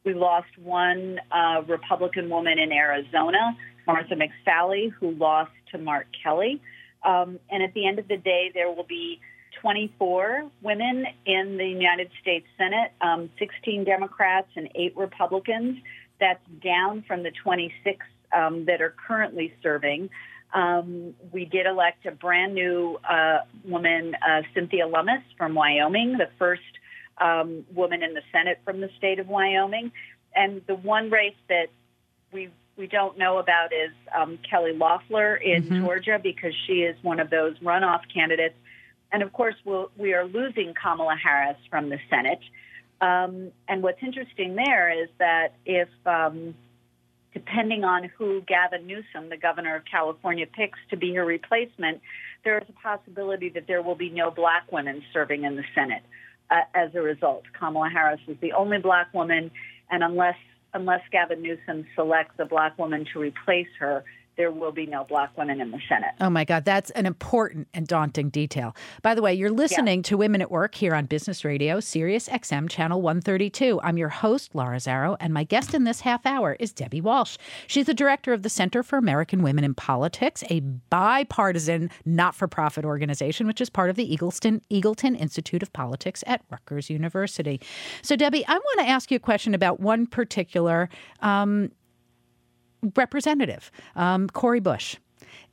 We 0.06 0.14
lost 0.14 0.58
one 0.58 1.20
uh, 1.32 1.64
Republican 1.68 2.30
woman 2.30 2.60
in 2.60 2.72
Arizona, 2.72 3.58
Martha 3.88 4.16
McSally, 4.16 4.92
who 4.92 5.12
lost 5.12 5.52
to 5.72 5.78
Mark 5.78 6.08
Kelly. 6.24 6.62
Um, 7.04 7.40
and 7.50 7.64
at 7.64 7.74
the 7.74 7.88
end 7.88 8.00
of 8.00 8.08
the 8.08 8.18
day, 8.18 8.52
there 8.54 8.72
will 8.72 8.86
be 8.86 9.20
24 9.62 10.50
women 10.62 11.06
in 11.26 11.58
the 11.58 11.66
United 11.66 12.10
States 12.22 12.46
Senate, 12.58 12.92
um, 13.02 13.30
16 13.40 13.86
Democrats 13.86 14.50
and 14.56 14.70
eight 14.76 14.96
Republicans. 14.98 15.78
That's 16.24 16.40
down 16.64 17.04
from 17.06 17.24
the 17.24 17.32
26 17.32 18.06
um, 18.32 18.64
that 18.64 18.82
are 18.82 18.96
currently 19.08 19.54
serving. 19.62 20.10
Um, 20.54 21.16
we 21.34 21.44
did 21.44 21.66
elect 21.66 22.06
a 22.06 22.12
brand 22.12 22.54
new 22.54 22.98
uh, 23.10 23.40
woman, 23.66 24.16
uh, 24.26 24.44
Cynthia 24.54 24.88
Lummis 24.88 25.22
from 25.38 25.54
Wyoming, 25.54 26.18
the 26.18 26.30
first 26.40 26.62
um, 27.18 27.66
woman 27.76 28.04
in 28.04 28.14
the 28.14 28.22
Senate 28.32 28.60
from 28.64 28.80
the 28.80 28.90
state 28.98 29.20
of 29.20 29.28
Wyoming. 29.28 29.92
And 30.34 30.62
the 30.66 30.76
one 30.76 31.10
race 31.10 31.36
that 31.50 31.68
we 32.32 32.50
we 32.78 32.88
don't 32.88 33.18
know 33.18 33.38
about 33.38 33.74
is 33.74 33.92
um, 34.18 34.40
Kelly 34.50 34.72
Loeffler 34.72 35.36
in 35.36 35.64
mm-hmm. 35.64 35.84
Georgia 35.84 36.22
because 36.24 36.54
she 36.66 36.84
is 36.84 36.96
one 37.02 37.20
of 37.20 37.30
those 37.30 37.60
runoff 37.60 38.02
candidates. 38.14 38.56
And 39.12 39.22
of 39.24 39.34
course, 39.34 39.56
we'll, 39.66 39.92
we 39.98 40.14
are 40.14 40.26
losing 40.26 40.74
Kamala 40.74 41.18
Harris 41.22 41.58
from 41.70 41.90
the 41.90 42.00
Senate. 42.10 42.40
Um, 43.04 43.52
and 43.68 43.84
what's 43.84 44.02
interesting 44.02 44.56
there 44.56 45.04
is 45.04 45.10
that 45.20 45.56
if 45.66 45.90
um, 46.06 46.56
depending 47.34 47.84
on 47.84 48.10
who 48.18 48.42
Gavin 48.48 48.88
Newsom, 48.88 49.28
the 49.30 49.36
governor 49.36 49.76
of 49.76 49.84
California, 49.84 50.46
picks 50.48 50.80
to 50.90 50.96
be 50.96 51.14
her 51.16 51.26
replacement, 51.26 52.00
there 52.46 52.58
is 52.58 52.64
a 52.70 52.82
possibility 52.82 53.50
that 53.50 53.68
there 53.68 53.82
will 53.82 53.96
be 53.96 54.10
no 54.10 54.32
black 54.32 54.72
women 54.72 55.04
serving 55.12 55.44
in 55.44 55.58
the 55.58 55.66
Senate 55.76 56.04
uh, 56.50 56.62
as 56.74 56.96
a 56.96 57.02
result. 57.02 57.44
Kamala 57.60 57.90
Harris 57.90 58.22
is 58.26 58.38
the 58.40 58.54
only 58.54 58.78
black 58.78 59.14
woman, 59.14 59.52
and 59.92 60.02
unless 60.02 60.38
unless 60.74 61.02
Gavin 61.12 61.42
Newsom 61.42 61.86
selects 61.96 62.36
a 62.40 62.46
black 62.46 62.80
woman 62.80 63.06
to 63.12 63.20
replace 63.20 63.68
her, 63.80 64.06
there 64.36 64.52
will 64.52 64.72
be 64.72 64.86
no 64.86 65.04
black 65.04 65.38
women 65.38 65.62
in 65.62 65.72
the 65.72 65.80
Senate. 65.88 66.12
Oh 66.20 66.30
my 66.30 66.44
God, 66.44 66.66
that's 66.66 66.90
an 66.92 67.06
important 67.06 67.68
and 67.74 67.88
daunting 67.88 68.30
detail. 68.30 68.76
By 69.02 69.16
the 69.16 69.22
way, 69.22 69.34
you're 69.34 69.52
listening 69.52 70.00
yeah. 70.00 70.04
to 70.04 70.18
Women 70.18 70.42
at 70.42 70.50
Work 70.50 70.76
here 70.76 70.96
on 70.96 71.06
Business 71.06 71.46
Radio, 71.46 71.80
Sirius 71.80 72.28
XM 72.30 72.70
Channel 72.70 73.02
132. 73.02 73.80
I'm 73.84 73.98
your 73.98 74.10
host, 74.10 74.56
Laura 74.56 74.78
Zarrow, 74.78 75.18
and 75.20 75.34
my 75.34 75.44
guest 75.44 75.74
in 75.74 75.84
this 75.84 76.02
half 76.02 76.26
hour 76.26 76.56
is 76.60 76.74
Debbie 76.74 77.02
Walsh. 77.02 77.38
She's 77.68 77.86
the 77.86 77.94
director 77.94 78.34
of 78.34 78.44
the 78.44 78.50
Center 78.50 78.82
for 78.82 78.98
American 78.98 79.44
Women 79.44 79.64
in 79.64 79.76
Politics, 79.76 80.44
a 80.50 80.62
bipartisan, 80.62 81.92
not 82.06 82.34
for 82.34 82.48
profit 82.48 82.86
organization, 82.86 83.46
which 83.46 83.62
is 83.62 83.70
part 83.70 83.90
of 83.90 83.96
the 83.96 84.18
Eagleton, 84.18 84.62
Eagleton 84.72 85.20
Institute 85.20 85.62
of 85.62 85.72
Politics 85.74 86.24
at 86.26 86.42
Rutgers 86.50 86.90
University. 86.90 87.62
So, 88.02 88.16
Debbie, 88.16 88.46
I 88.48 88.54
want 88.54 88.80
to 88.80 88.90
ask 88.90 89.12
you 89.12 89.18
a 89.18 89.20
question 89.20 89.54
about 89.54 89.80
one 89.80 90.08
particular 90.08 90.90
um, 91.22 91.72
representative, 92.96 93.72
um, 93.96 94.28
Cori 94.30 94.60
Bush. 94.60 94.98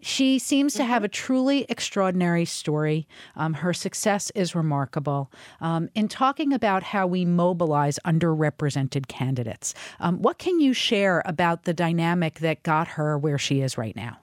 She 0.02 0.38
seems 0.38 0.74
to 0.74 0.84
have 0.84 1.04
a 1.04 1.08
truly 1.08 1.66
extraordinary 1.68 2.46
story. 2.46 3.06
Um, 3.36 3.54
her 3.54 3.74
success 3.74 4.30
is 4.34 4.54
remarkable. 4.54 5.30
Um, 5.60 5.90
in 5.94 6.08
talking 6.08 6.54
about 6.54 6.82
how 6.82 7.06
we 7.06 7.26
mobilize 7.26 7.98
underrepresented 8.06 9.08
candidates, 9.08 9.74
um, 10.00 10.22
what 10.22 10.38
can 10.38 10.58
you 10.58 10.72
share 10.72 11.22
about 11.26 11.64
the 11.64 11.74
dynamic 11.74 12.38
that 12.38 12.62
got 12.62 12.88
her 12.88 13.18
where 13.18 13.38
she 13.38 13.60
is 13.60 13.76
right 13.76 13.94
now? 13.94 14.18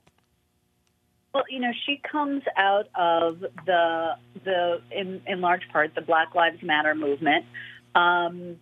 Well, 1.33 1.43
you 1.49 1.59
know, 1.59 1.71
she 1.85 2.01
comes 2.11 2.41
out 2.55 2.87
of 2.95 3.41
the 3.67 4.15
the 4.43 4.81
in, 4.89 5.21
in 5.27 5.41
large 5.41 5.67
part 5.71 5.93
the 5.93 6.01
Black 6.01 6.33
Lives 6.33 6.63
Matter 6.63 6.95
movement. 6.95 7.45
Um, 7.93 8.57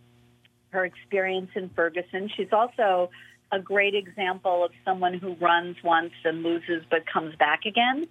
her 0.75 0.83
experience 0.83 1.49
in 1.55 1.69
Ferguson. 1.69 2.29
She's 2.35 2.51
also 2.51 3.09
a 3.55 3.59
great 3.59 3.95
example 3.95 4.65
of 4.65 4.71
someone 4.83 5.13
who 5.13 5.33
runs 5.35 5.77
once 5.83 6.13
and 6.25 6.43
loses 6.43 6.83
but 6.91 7.05
comes 7.11 7.35
back 7.35 7.65
again. 7.65 8.07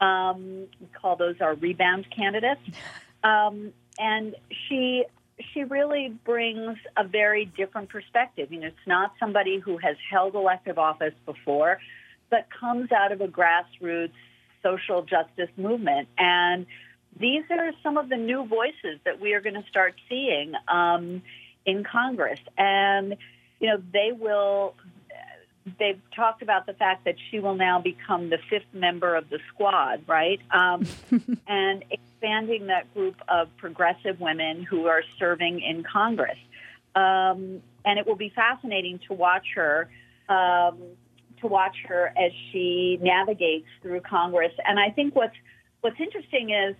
Um, 0.00 0.66
we 0.80 0.88
call 1.00 1.16
those 1.16 1.36
our 1.40 1.54
rebound 1.54 2.06
candidates. 2.14 2.62
Um, 3.22 3.72
and 3.98 4.34
she 4.48 5.04
she 5.52 5.64
really 5.64 6.16
brings 6.24 6.78
a 6.96 7.06
very 7.06 7.44
different 7.44 7.90
perspective. 7.90 8.50
You 8.50 8.60
know, 8.60 8.66
it's 8.68 8.86
not 8.86 9.12
somebody 9.20 9.58
who 9.58 9.76
has 9.76 9.96
held 10.10 10.34
elective 10.34 10.78
office 10.78 11.12
before, 11.26 11.78
but 12.30 12.46
comes 12.58 12.90
out 12.90 13.12
of 13.12 13.20
a 13.20 13.28
grassroots 13.28 14.12
social 14.62 15.02
justice 15.02 15.50
movement. 15.58 16.08
And 16.16 16.64
these 17.18 17.44
are 17.50 17.72
some 17.82 17.98
of 17.98 18.08
the 18.08 18.16
new 18.16 18.46
voices 18.46 18.98
that 19.04 19.20
we 19.20 19.34
are 19.34 19.42
going 19.42 19.60
to 19.60 19.68
start 19.68 19.94
seeing 20.08 20.54
um, 20.68 21.22
in 21.66 21.84
Congress. 21.84 22.40
And 22.56 23.16
you 23.60 23.68
know, 23.68 23.82
they 23.92 24.12
will. 24.12 24.74
They've 25.80 26.00
talked 26.14 26.42
about 26.42 26.66
the 26.66 26.74
fact 26.74 27.06
that 27.06 27.16
she 27.28 27.40
will 27.40 27.56
now 27.56 27.80
become 27.80 28.30
the 28.30 28.38
fifth 28.48 28.72
member 28.72 29.16
of 29.16 29.28
the 29.30 29.40
squad, 29.52 30.04
right? 30.06 30.40
Um, 30.52 30.86
and 31.48 31.84
expanding 31.90 32.68
that 32.68 32.92
group 32.94 33.16
of 33.26 33.48
progressive 33.56 34.20
women 34.20 34.62
who 34.62 34.86
are 34.86 35.02
serving 35.18 35.60
in 35.60 35.82
Congress. 35.82 36.38
Um, 36.94 37.62
and 37.84 37.98
it 37.98 38.06
will 38.06 38.16
be 38.16 38.32
fascinating 38.34 39.00
to 39.08 39.12
watch 39.12 39.46
her 39.56 39.88
um, 40.28 40.78
to 41.40 41.46
watch 41.46 41.76
her 41.86 42.12
as 42.16 42.32
she 42.50 42.98
navigates 43.02 43.66
through 43.82 44.00
Congress. 44.00 44.52
And 44.64 44.78
I 44.78 44.90
think 44.90 45.14
what's 45.14 45.36
what's 45.80 46.00
interesting 46.00 46.50
is 46.50 46.74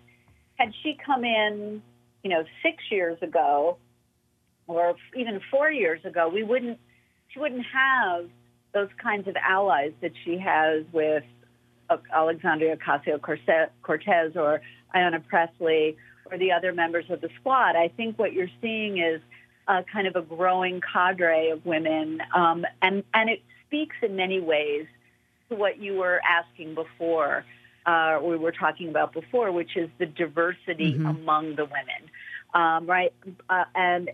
had 0.56 0.72
she 0.82 0.96
come 1.04 1.24
in, 1.24 1.82
you 2.22 2.30
know, 2.30 2.44
six 2.62 2.82
years 2.90 3.18
ago, 3.22 3.76
or 4.66 4.96
even 5.14 5.40
four 5.50 5.70
years 5.70 6.04
ago, 6.04 6.28
we 6.28 6.42
wouldn't 6.42 6.78
she 7.28 7.38
wouldn't 7.38 7.66
have 7.66 8.26
those 8.72 8.88
kinds 9.02 9.28
of 9.28 9.36
allies 9.36 9.92
that 10.00 10.12
she 10.24 10.38
has 10.38 10.84
with 10.92 11.24
Alexandria 12.12 12.76
Ocasio 12.76 13.20
Cortez 13.82 14.36
or 14.36 14.60
Ayanna 14.94 15.26
Pressley 15.26 15.96
or 16.30 16.38
the 16.38 16.52
other 16.52 16.72
members 16.72 17.04
of 17.10 17.20
the 17.20 17.28
squad. 17.40 17.76
I 17.76 17.88
think 17.88 18.18
what 18.18 18.32
you're 18.32 18.50
seeing 18.60 18.98
is 18.98 19.20
a 19.68 19.84
kind 19.84 20.06
of 20.06 20.16
a 20.16 20.22
growing 20.22 20.80
cadre 20.80 21.50
of 21.50 21.64
women, 21.64 22.20
um, 22.34 22.64
and 22.82 23.02
and 23.14 23.30
it 23.30 23.42
speaks 23.66 23.96
in 24.02 24.16
many 24.16 24.40
ways 24.40 24.86
to 25.48 25.56
what 25.56 25.78
you 25.78 25.94
were 25.94 26.20
asking 26.28 26.74
before, 26.74 27.44
uh, 27.84 28.18
we 28.22 28.36
were 28.36 28.52
talking 28.52 28.88
about 28.88 29.12
before, 29.12 29.52
which 29.52 29.76
is 29.76 29.88
the 29.98 30.06
diversity 30.06 30.94
mm-hmm. 30.94 31.06
among 31.06 31.56
the 31.56 31.64
women, 31.64 32.10
um, 32.54 32.86
right? 32.86 33.12
Uh, 33.48 33.64
and 33.74 34.10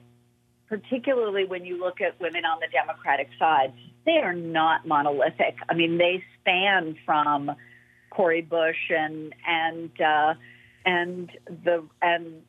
particularly 0.73 1.45
when 1.45 1.67
you 1.67 1.79
look 1.79 2.00
at 2.00 2.19
women 2.19 2.47
on 2.47 2.59
the 2.59 2.67
Democratic 2.73 3.29
side, 3.38 3.75
they 4.07 4.17
are 4.23 4.33
not 4.33 4.87
monolithic. 4.87 5.57
I 5.69 5.75
mean, 5.75 5.99
they 5.99 6.25
span 6.41 6.97
from 7.05 7.50
Cori 8.09 8.41
Bush 8.41 8.88
and 8.88 9.35
and 9.47 9.91
uh, 10.00 10.33
and 10.87 11.31
the 11.47 11.87
and 12.00 12.41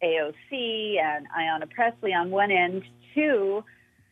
AOC 0.00 1.02
and 1.02 1.26
Ayanna 1.36 1.68
Pressley 1.68 2.14
on 2.14 2.30
one 2.30 2.52
end 2.52 2.84
to 3.16 3.64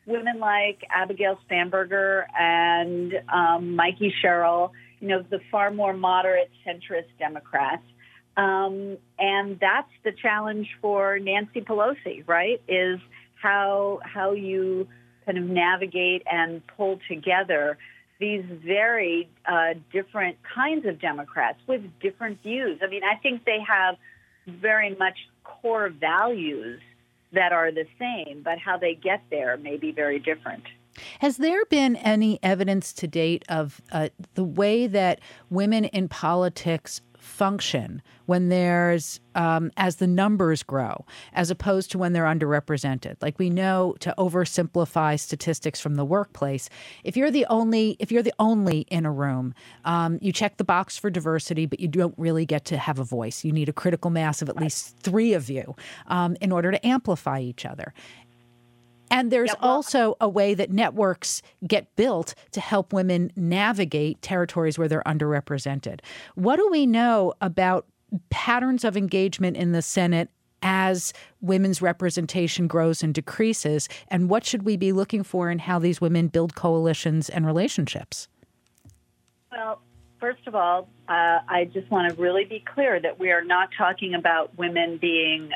women 0.06 0.40
like 0.40 0.82
Abigail 0.92 1.38
Spanberger 1.48 2.24
and 2.36 3.14
um, 3.32 3.76
Mikey 3.76 4.12
Sherrill, 4.20 4.72
you 4.98 5.06
know, 5.06 5.22
the 5.22 5.38
far 5.52 5.70
more 5.70 5.92
moderate 5.92 6.50
centrist 6.66 7.16
Democrats. 7.20 7.84
Um, 8.36 8.98
and 9.20 9.58
that's 9.60 9.90
the 10.04 10.10
challenge 10.10 10.68
for 10.82 11.20
Nancy 11.20 11.60
Pelosi, 11.60 12.26
right? 12.26 12.60
Is 12.68 12.98
how 13.46 14.00
how 14.02 14.32
you 14.32 14.88
kind 15.24 15.38
of 15.38 15.44
navigate 15.44 16.22
and 16.30 16.66
pull 16.76 16.98
together 17.08 17.78
these 18.18 18.44
very 18.64 19.28
uh, 19.46 19.74
different 19.92 20.36
kinds 20.54 20.86
of 20.86 21.00
Democrats 21.00 21.58
with 21.66 21.82
different 22.00 22.42
views. 22.42 22.80
I 22.82 22.88
mean, 22.88 23.02
I 23.04 23.16
think 23.16 23.44
they 23.44 23.58
have 23.68 23.96
very 24.46 24.94
much 24.96 25.18
core 25.44 25.90
values 25.90 26.80
that 27.32 27.52
are 27.52 27.70
the 27.70 27.86
same, 27.98 28.42
but 28.42 28.58
how 28.58 28.78
they 28.78 28.94
get 28.94 29.22
there 29.30 29.56
may 29.58 29.76
be 29.76 29.92
very 29.92 30.18
different. 30.18 30.64
Has 31.20 31.36
there 31.36 31.64
been 31.66 31.96
any 31.96 32.38
evidence 32.42 32.92
to 32.94 33.06
date 33.06 33.44
of 33.48 33.82
uh, 33.92 34.08
the 34.34 34.44
way 34.44 34.86
that 34.86 35.20
women 35.50 35.84
in 35.84 36.08
politics 36.08 37.02
function 37.26 38.00
when 38.26 38.48
there's 38.48 39.20
um, 39.34 39.70
as 39.76 39.96
the 39.96 40.06
numbers 40.06 40.62
grow 40.62 41.04
as 41.32 41.50
opposed 41.50 41.90
to 41.90 41.98
when 41.98 42.12
they're 42.12 42.24
underrepresented. 42.24 43.16
Like 43.20 43.38
we 43.38 43.50
know 43.50 43.94
to 44.00 44.14
oversimplify 44.16 45.18
statistics 45.20 45.80
from 45.80 45.96
the 45.96 46.04
workplace 46.04 46.68
if 47.04 47.16
you're 47.16 47.30
the 47.30 47.46
only 47.46 47.96
if 47.98 48.10
you're 48.10 48.22
the 48.22 48.32
only 48.38 48.80
in 48.90 49.04
a 49.04 49.12
room 49.12 49.54
um, 49.84 50.18
you 50.22 50.32
check 50.32 50.56
the 50.56 50.64
box 50.64 50.96
for 50.96 51.10
diversity 51.10 51.66
but 51.66 51.80
you 51.80 51.88
don't 51.88 52.14
really 52.16 52.46
get 52.46 52.64
to 52.66 52.78
have 52.78 52.98
a 52.98 53.04
voice. 53.04 53.44
You 53.44 53.52
need 53.52 53.68
a 53.68 53.72
critical 53.72 54.10
mass 54.10 54.40
of 54.40 54.48
at 54.48 54.56
least 54.56 54.96
three 54.98 55.34
of 55.34 55.50
you 55.50 55.76
um, 56.06 56.36
in 56.40 56.52
order 56.52 56.70
to 56.70 56.86
amplify 56.86 57.40
each 57.40 57.66
other 57.66 57.92
and 59.10 59.30
there's 59.30 59.54
well, 59.60 59.72
also 59.72 60.16
a 60.20 60.28
way 60.28 60.54
that 60.54 60.70
networks 60.70 61.42
get 61.66 61.94
built 61.96 62.34
to 62.52 62.60
help 62.60 62.92
women 62.92 63.30
navigate 63.36 64.20
territories 64.22 64.78
where 64.78 64.88
they're 64.88 65.02
underrepresented. 65.06 66.00
What 66.34 66.56
do 66.56 66.68
we 66.70 66.86
know 66.86 67.34
about 67.40 67.86
patterns 68.30 68.84
of 68.84 68.96
engagement 68.96 69.56
in 69.56 69.72
the 69.72 69.82
Senate 69.82 70.30
as 70.62 71.12
women's 71.40 71.80
representation 71.82 72.66
grows 72.66 73.02
and 73.02 73.14
decreases? 73.14 73.88
And 74.08 74.28
what 74.28 74.44
should 74.44 74.64
we 74.64 74.76
be 74.76 74.92
looking 74.92 75.22
for 75.22 75.50
in 75.50 75.60
how 75.60 75.78
these 75.78 76.00
women 76.00 76.28
build 76.28 76.54
coalitions 76.54 77.28
and 77.28 77.46
relationships? 77.46 78.28
Well, 79.52 79.80
first 80.20 80.46
of 80.46 80.54
all, 80.54 80.88
uh, 81.08 81.38
I 81.48 81.70
just 81.72 81.90
want 81.90 82.12
to 82.12 82.20
really 82.20 82.44
be 82.44 82.64
clear 82.74 83.00
that 83.00 83.18
we 83.18 83.30
are 83.30 83.44
not 83.44 83.70
talking 83.76 84.14
about 84.14 84.56
women 84.58 84.98
being 84.98 85.52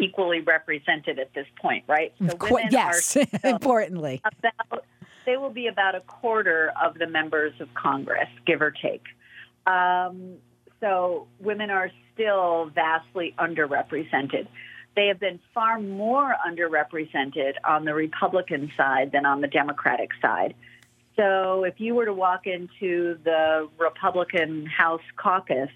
equally 0.00 0.40
represented 0.40 1.18
at 1.18 1.32
this 1.34 1.46
point, 1.60 1.84
right? 1.86 2.12
So 2.26 2.36
women 2.50 2.68
yes, 2.70 3.16
are 3.16 3.26
importantly. 3.44 4.20
About, 4.24 4.84
they 5.26 5.36
will 5.36 5.50
be 5.50 5.66
about 5.66 5.94
a 5.94 6.00
quarter 6.00 6.72
of 6.82 6.94
the 6.94 7.06
members 7.06 7.52
of 7.60 7.72
Congress, 7.74 8.28
give 8.46 8.62
or 8.62 8.70
take. 8.70 9.04
Um, 9.66 10.36
so 10.80 11.26
women 11.38 11.70
are 11.70 11.90
still 12.14 12.70
vastly 12.74 13.34
underrepresented. 13.38 14.48
They 14.96 15.06
have 15.06 15.20
been 15.20 15.38
far 15.54 15.78
more 15.78 16.34
underrepresented 16.46 17.54
on 17.64 17.84
the 17.84 17.94
Republican 17.94 18.72
side 18.76 19.12
than 19.12 19.24
on 19.24 19.40
the 19.40 19.46
Democratic 19.46 20.10
side. 20.20 20.54
So 21.16 21.64
if 21.64 21.78
you 21.78 21.94
were 21.94 22.06
to 22.06 22.14
walk 22.14 22.46
into 22.46 23.18
the 23.24 23.68
Republican 23.78 24.66
House 24.66 25.02
caucus 25.16 25.70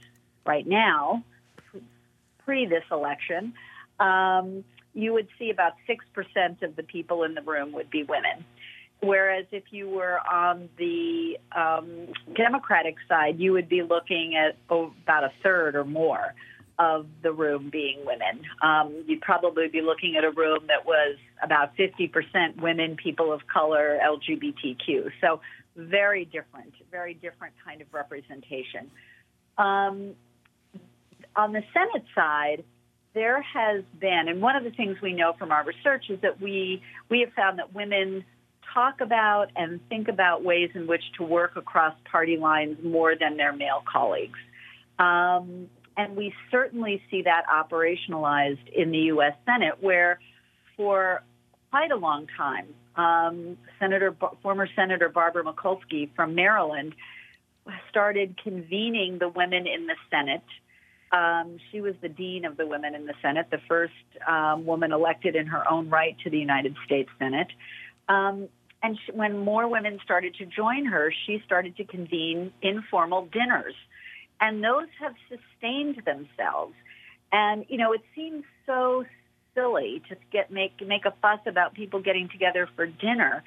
right 0.46 0.66
now, 0.66 1.22
pre 2.44 2.66
this 2.66 2.84
election, 2.90 3.54
um, 4.00 4.64
you 4.94 5.12
would 5.12 5.28
see 5.38 5.50
about 5.50 5.72
6% 5.88 6.62
of 6.62 6.76
the 6.76 6.82
people 6.82 7.24
in 7.24 7.34
the 7.34 7.42
room 7.42 7.72
would 7.72 7.90
be 7.90 8.04
women. 8.04 8.44
Whereas 9.00 9.44
if 9.50 9.64
you 9.70 9.88
were 9.88 10.18
on 10.20 10.68
the 10.78 11.38
um, 11.54 12.08
Democratic 12.34 12.96
side, 13.08 13.38
you 13.38 13.52
would 13.52 13.68
be 13.68 13.82
looking 13.82 14.34
at 14.36 14.56
about 14.70 15.24
a 15.24 15.32
third 15.42 15.74
or 15.74 15.84
more 15.84 16.34
of 16.78 17.06
the 17.22 17.30
room 17.30 17.70
being 17.70 17.98
women. 18.04 18.42
Um, 18.62 19.04
you'd 19.06 19.20
probably 19.20 19.68
be 19.68 19.80
looking 19.80 20.16
at 20.16 20.24
a 20.24 20.30
room 20.30 20.60
that 20.68 20.86
was 20.86 21.16
about 21.42 21.76
50% 21.76 22.60
women, 22.60 22.96
people 22.96 23.32
of 23.32 23.46
color, 23.46 23.98
LGBTQ. 24.02 25.10
So 25.20 25.40
very 25.76 26.24
different, 26.24 26.72
very 26.90 27.14
different 27.14 27.54
kind 27.64 27.80
of 27.80 27.92
representation. 27.92 28.90
Um, 29.58 30.14
on 31.36 31.52
the 31.52 31.62
Senate 31.72 32.06
side, 32.14 32.64
there 33.14 33.40
has 33.42 33.84
been, 34.00 34.28
and 34.28 34.42
one 34.42 34.56
of 34.56 34.64
the 34.64 34.70
things 34.70 35.00
we 35.00 35.12
know 35.12 35.32
from 35.38 35.52
our 35.52 35.64
research 35.64 36.10
is 36.10 36.20
that 36.20 36.40
we 36.40 36.82
we 37.08 37.20
have 37.20 37.32
found 37.32 37.58
that 37.60 37.72
women 37.72 38.24
talk 38.74 39.00
about 39.00 39.50
and 39.54 39.80
think 39.88 40.08
about 40.08 40.42
ways 40.42 40.70
in 40.74 40.86
which 40.86 41.02
to 41.16 41.22
work 41.22 41.56
across 41.56 41.94
party 42.10 42.36
lines 42.36 42.76
more 42.82 43.14
than 43.14 43.36
their 43.36 43.52
male 43.52 43.82
colleagues. 43.90 44.38
Um, 44.98 45.70
and 45.96 46.16
we 46.16 46.34
certainly 46.50 47.00
see 47.08 47.22
that 47.22 47.44
operationalized 47.46 48.68
in 48.74 48.90
the 48.90 48.98
U.S. 48.98 49.34
Senate, 49.46 49.80
where 49.80 50.18
for 50.76 51.22
quite 51.70 51.92
a 51.92 51.96
long 51.96 52.26
time, 52.36 52.66
um, 52.96 53.56
Senator, 53.78 54.14
former 54.42 54.68
Senator 54.74 55.08
Barbara 55.08 55.44
Mikulski 55.44 56.10
from 56.16 56.34
Maryland 56.34 56.96
started 57.88 58.40
convening 58.42 59.18
the 59.18 59.28
women 59.28 59.66
in 59.66 59.86
the 59.86 59.94
Senate 60.10 60.42
um, 61.14 61.58
she 61.70 61.80
was 61.80 61.94
the 62.02 62.08
dean 62.08 62.44
of 62.44 62.56
the 62.56 62.66
women 62.66 62.94
in 62.94 63.06
the 63.06 63.14
Senate, 63.22 63.46
the 63.50 63.60
first 63.68 63.92
um, 64.26 64.66
woman 64.66 64.92
elected 64.92 65.36
in 65.36 65.46
her 65.46 65.62
own 65.70 65.88
right 65.88 66.16
to 66.24 66.30
the 66.30 66.38
United 66.38 66.74
States 66.84 67.08
Senate. 67.20 67.46
Um, 68.08 68.48
and 68.82 68.98
she, 69.06 69.12
when 69.12 69.38
more 69.38 69.68
women 69.68 70.00
started 70.02 70.34
to 70.36 70.46
join 70.46 70.86
her, 70.86 71.14
she 71.24 71.40
started 71.46 71.76
to 71.76 71.84
convene 71.84 72.52
informal 72.62 73.26
dinners. 73.26 73.74
And 74.40 74.62
those 74.62 74.88
have 75.00 75.14
sustained 75.28 76.02
themselves. 76.04 76.74
And, 77.32 77.64
you 77.68 77.78
know, 77.78 77.92
it 77.92 78.02
seems 78.16 78.42
so 78.66 79.04
silly 79.54 80.02
to 80.08 80.16
get 80.32 80.50
make 80.50 80.84
make 80.84 81.04
a 81.04 81.14
fuss 81.22 81.40
about 81.46 81.74
people 81.74 82.02
getting 82.02 82.28
together 82.28 82.68
for 82.74 82.86
dinner, 82.86 83.44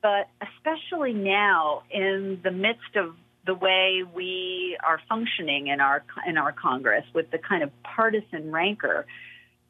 but 0.00 0.28
especially 0.40 1.12
now 1.12 1.82
in 1.90 2.40
the 2.42 2.50
midst 2.50 2.96
of 2.96 3.14
the 3.46 3.54
way 3.54 4.02
we 4.14 4.76
are 4.86 5.00
functioning 5.08 5.68
in 5.68 5.80
our 5.80 6.04
in 6.26 6.36
our 6.36 6.52
Congress 6.52 7.04
with 7.14 7.30
the 7.30 7.38
kind 7.38 7.62
of 7.62 7.70
partisan 7.82 8.52
rancor, 8.52 9.06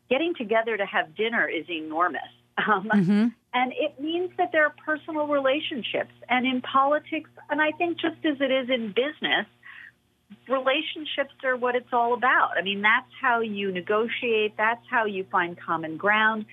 getting 0.08 0.34
together 0.34 0.76
to 0.76 0.84
have 0.84 1.14
dinner 1.14 1.48
is 1.48 1.68
enormous. 1.68 2.22
Um, 2.58 2.90
mm-hmm. 2.92 3.26
And 3.52 3.72
it 3.72 4.00
means 4.00 4.30
that 4.36 4.52
there 4.52 4.64
are 4.66 4.74
personal 4.84 5.26
relationships. 5.26 6.12
And 6.28 6.46
in 6.46 6.60
politics, 6.60 7.30
and 7.48 7.60
I 7.60 7.70
think 7.72 7.98
just 7.98 8.24
as 8.24 8.36
it 8.40 8.50
is 8.50 8.68
in 8.68 8.88
business, 8.88 9.46
relationships 10.48 11.34
are 11.44 11.56
what 11.56 11.74
it's 11.74 11.92
all 11.92 12.14
about. 12.14 12.58
I 12.58 12.62
mean, 12.62 12.82
that's 12.82 13.10
how 13.20 13.40
you 13.40 13.72
negotiate, 13.72 14.56
that's 14.56 14.84
how 14.90 15.06
you 15.06 15.24
find 15.30 15.58
common 15.58 15.96
ground. 15.96 16.46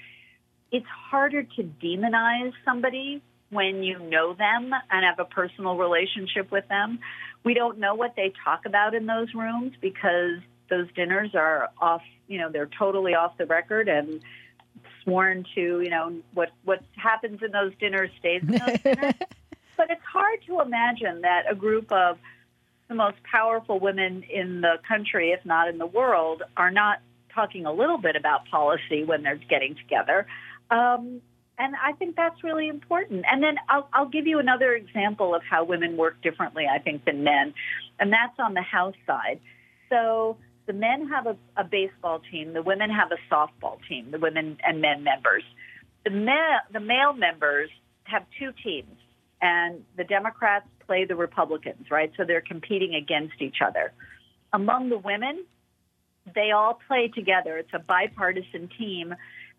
It's 0.71 0.87
harder 0.87 1.43
to 1.43 1.63
demonize 1.63 2.53
somebody 2.65 3.21
when 3.49 3.83
you 3.83 3.99
know 3.99 4.33
them 4.33 4.71
and 4.91 5.05
have 5.05 5.19
a 5.19 5.25
personal 5.25 5.77
relationship 5.77 6.51
with 6.51 6.67
them. 6.67 6.99
We 7.43 7.53
don't 7.53 7.77
know 7.77 7.95
what 7.95 8.15
they 8.15 8.33
talk 8.43 8.65
about 8.65 8.93
in 8.93 9.05
those 9.05 9.33
rooms 9.33 9.73
because 9.79 10.39
those 10.69 10.87
dinners 10.95 11.31
are 11.33 11.69
off, 11.79 12.01
you 12.27 12.39
know, 12.39 12.51
they're 12.51 12.69
totally 12.77 13.13
off 13.13 13.37
the 13.37 13.45
record 13.45 13.87
and 13.87 14.21
sworn 15.03 15.45
to, 15.55 15.81
you 15.81 15.89
know, 15.89 16.17
what 16.33 16.49
what 16.65 16.83
happens 16.95 17.41
in 17.41 17.51
those 17.51 17.71
dinners 17.79 18.09
stays 18.19 18.41
in 18.41 18.51
those 18.51 18.79
dinners. 18.83 19.13
But 19.77 19.91
it's 19.91 20.01
hard 20.11 20.39
to 20.47 20.59
imagine 20.59 21.21
that 21.21 21.43
a 21.47 21.53
group 21.53 21.91
of 21.91 22.17
the 22.87 22.95
most 22.95 23.17
powerful 23.31 23.79
women 23.79 24.23
in 24.23 24.61
the 24.61 24.79
country, 24.87 25.29
if 25.29 25.45
not 25.45 25.69
in 25.69 25.77
the 25.77 25.85
world, 25.85 26.41
are 26.57 26.71
not 26.71 26.99
talking 27.33 27.67
a 27.67 27.71
little 27.71 27.99
bit 27.99 28.15
about 28.15 28.47
policy 28.47 29.03
when 29.03 29.21
they're 29.21 29.35
getting 29.35 29.75
together. 29.75 30.25
Um, 30.71 31.21
and 31.57 31.75
I 31.75 31.93
think 31.93 32.15
that's 32.15 32.43
really 32.43 32.67
important. 32.67 33.25
And 33.31 33.41
then 33.41 33.55
I'll, 33.69 33.89
I'll 33.93 34.09
give 34.09 34.27
you 34.27 34.39
another 34.39 34.73
example 34.73 35.33
of 35.33 35.41
how 35.49 35.63
women 35.63 35.97
work 35.97 36.21
differently, 36.21 36.65
I 36.71 36.79
think, 36.79 37.05
than 37.05 37.23
men. 37.23 37.53
and 37.99 38.13
that's 38.13 38.37
on 38.39 38.53
the 38.53 38.61
House 38.61 38.95
side. 39.07 39.39
So 39.89 40.37
the 40.67 40.73
men 40.73 41.07
have 41.07 41.25
a, 41.25 41.35
a 41.55 41.63
baseball 41.63 42.21
team, 42.31 42.53
the 42.53 42.61
women 42.61 42.89
have 42.91 43.09
a 43.11 43.33
softball 43.33 43.77
team, 43.89 44.11
the 44.11 44.19
women 44.19 44.57
and 44.65 44.81
men 44.81 45.03
members. 45.03 45.43
The, 46.03 46.11
ma- 46.11 46.61
the 46.71 46.79
male 46.79 47.13
members 47.13 47.69
have 48.03 48.23
two 48.37 48.51
teams, 48.63 48.97
and 49.41 49.83
the 49.97 50.03
Democrats 50.03 50.67
play 50.85 51.05
the 51.05 51.15
Republicans, 51.15 51.89
right? 51.89 52.11
So 52.17 52.23
they're 52.25 52.41
competing 52.41 52.95
against 52.95 53.41
each 53.41 53.57
other. 53.65 53.91
Among 54.53 54.89
the 54.89 54.97
women, 54.97 55.43
they 56.35 56.51
all 56.51 56.79
play 56.87 57.11
together. 57.13 57.57
It's 57.57 57.73
a 57.73 57.79
bipartisan 57.79 58.69
team, 58.77 59.15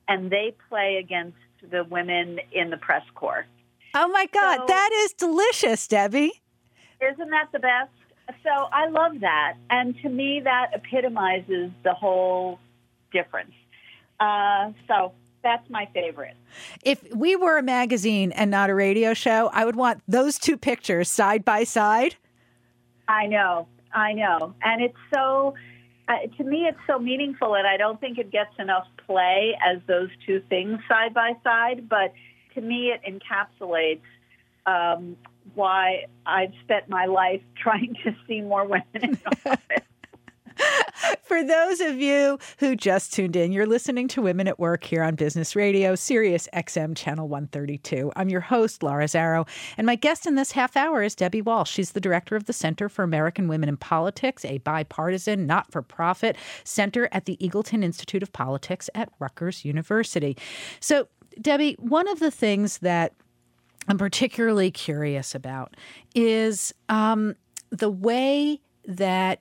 and 0.07 0.31
they 0.31 0.55
play 0.69 0.97
against 1.03 1.37
the 1.71 1.85
women 1.85 2.41
in 2.53 2.71
the 2.71 2.77
press 2.77 3.05
corps. 3.15 3.47
Oh 3.95 4.09
my 4.09 4.27
God, 4.27 4.59
So- 4.61 4.67
that 4.67 4.91
is 4.93 5.13
delicious, 5.15 5.87
Debbie. 5.89 6.41
Isn't 7.01 7.31
that 7.31 7.49
the 7.53 7.59
best? 7.59 7.91
So 8.43 8.51
I 8.51 8.89
love 8.89 9.21
that. 9.21 9.55
And 9.71 9.97
to 10.03 10.09
me, 10.09 10.41
that 10.41 10.71
epitomizes 10.75 11.71
the 11.83 11.95
whole 11.95 12.59
difference. 13.13 13.55
Uh, 14.21 14.73
so 14.87 15.13
that's 15.43 15.69
my 15.71 15.89
favorite. 15.95 16.37
If 16.83 17.03
we 17.15 17.37
were 17.37 17.57
a 17.59 17.63
magazine 17.63 18.33
and 18.33 18.51
not 18.51 18.69
a 18.69 18.75
radio 18.75 19.15
show, 19.15 19.49
I 19.53 19.65
would 19.65 19.77
want 19.77 20.03
those 20.09 20.39
two 20.39 20.59
pictures 20.59 21.11
side 21.11 21.45
by 21.45 21.65
side. 21.65 22.17
I 23.07 23.27
know, 23.27 23.67
I 23.95 24.13
know. 24.13 24.55
And 24.63 24.83
it's 24.83 24.97
so, 25.15 25.55
uh, 26.09 26.27
to 26.39 26.45
me, 26.45 26.67
it's 26.67 26.79
so 26.87 26.99
meaningful, 26.99 27.55
and 27.55 27.67
I 27.67 27.77
don't 27.77 28.01
think 28.01 28.19
it 28.19 28.31
gets 28.31 28.53
enough 28.59 28.87
play 29.07 29.57
as 29.65 29.79
those 29.87 30.09
two 30.27 30.43
things 30.49 30.81
side 30.89 31.13
by 31.13 31.35
side. 31.45 31.89
But 31.89 32.15
to 32.55 32.61
me, 32.63 32.93
it 32.93 33.03
encapsulates 33.07 34.01
um, 34.65 35.17
why 35.55 36.07
I've 36.25 36.53
spent 36.65 36.89
my 36.89 37.07
life 37.07 37.43
trying 37.57 37.95
to 38.05 38.17
see 38.27 38.41
more 38.41 38.65
women 38.65 38.87
in 38.95 39.19
office. 39.27 39.88
For 41.23 41.45
those 41.45 41.81
of 41.81 42.01
you 42.01 42.39
who 42.59 42.77
just 42.77 43.13
tuned 43.13 43.37
in, 43.37 43.53
you're 43.53 43.67
listening 43.67 44.09
to 44.09 44.23
Women 44.23 44.49
at 44.49 44.59
Work 44.59 44.85
here 44.85 45.03
on 45.03 45.15
Business 45.15 45.55
Radio, 45.55 45.95
Sirius 45.95 46.49
XM 46.55 46.97
Channel 46.97 47.29
132. 47.29 48.13
I'm 48.17 48.29
your 48.29 48.41
host, 48.41 48.83
Laura 48.83 49.05
Zarrow, 49.05 49.47
and 49.77 49.87
my 49.87 49.95
guest 49.95 50.27
in 50.27 50.35
this 50.35 50.53
half 50.53 50.77
hour 50.77 51.03
is 51.03 51.15
Debbie 51.15 51.43
Walsh. 51.43 51.71
She's 51.71 51.93
the 51.93 52.01
director 52.01 52.37
of 52.37 52.45
the 52.45 52.53
Center 52.53 52.89
for 52.89 53.03
American 53.03 53.49
Women 53.49 53.69
in 53.69 53.77
Politics, 53.77 54.45
a 54.45 54.59
bipartisan, 54.59 55.47
not 55.47 55.71
for 55.71 55.83
profit 55.83 56.37
center 56.65 57.09
at 57.13 57.27
the 57.27 57.37
Eagleton 57.41 57.85
Institute 57.85 58.23
of 58.23 58.33
Politics 58.33 58.91
at 58.95 59.11
Rutgers 59.19 59.65
University. 59.65 60.37
So, 60.81 61.09
Debbie, 61.41 61.77
one 61.79 62.09
of 62.09 62.19
the 62.19 62.31
things 62.31 62.79
that 62.79 63.13
I'm 63.87 63.99
particularly 63.99 64.71
curious 64.71 65.35
about 65.35 65.77
is 66.15 66.75
um, 66.89 67.37
the 67.71 67.91
way 67.91 68.61
that 68.87 69.41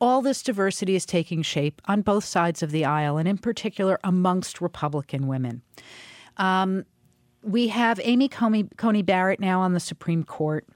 all 0.00 0.22
this 0.22 0.42
diversity 0.42 0.94
is 0.94 1.04
taking 1.06 1.42
shape 1.42 1.80
on 1.86 2.02
both 2.02 2.24
sides 2.24 2.62
of 2.62 2.70
the 2.70 2.84
aisle, 2.84 3.18
and 3.18 3.28
in 3.28 3.38
particular 3.38 3.98
amongst 4.04 4.60
Republican 4.60 5.26
women. 5.26 5.62
Um, 6.36 6.84
we 7.42 7.68
have 7.68 8.00
Amy 8.02 8.28
Coney, 8.28 8.64
Coney 8.76 9.02
Barrett 9.02 9.40
now 9.40 9.60
on 9.60 9.72
the 9.72 9.80
Supreme 9.80 10.24
Court. 10.24 10.66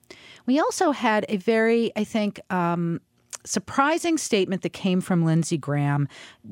We 0.47 0.59
also 0.59 0.93
had 0.93 1.27
a 1.29 1.37
very, 1.37 1.93
I 1.97 2.05
think, 2.05 2.41
um, 2.51 3.01
surprising 3.45 4.19
statement 4.19 4.63
that 4.63 4.73
came 4.73 5.01
from 5.01 5.25
Lindsey 5.25 5.59
Graham. 5.59 6.09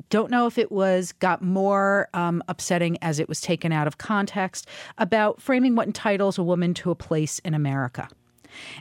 Don't 0.09 0.29
know 0.29 0.47
if 0.47 0.57
it 0.57 0.71
was 0.71 1.13
got 1.13 1.41
more 1.41 2.09
um, 2.13 2.43
upsetting 2.47 2.97
as 3.01 3.19
it 3.19 3.29
was 3.29 3.39
taken 3.39 3.71
out 3.71 3.87
of 3.87 3.97
context 3.97 4.67
about 4.97 5.41
framing 5.41 5.75
what 5.75 5.87
entitles 5.87 6.37
a 6.37 6.43
woman 6.43 6.73
to 6.75 6.91
a 6.91 6.95
place 6.95 7.39
in 7.39 7.53
America. 7.53 8.09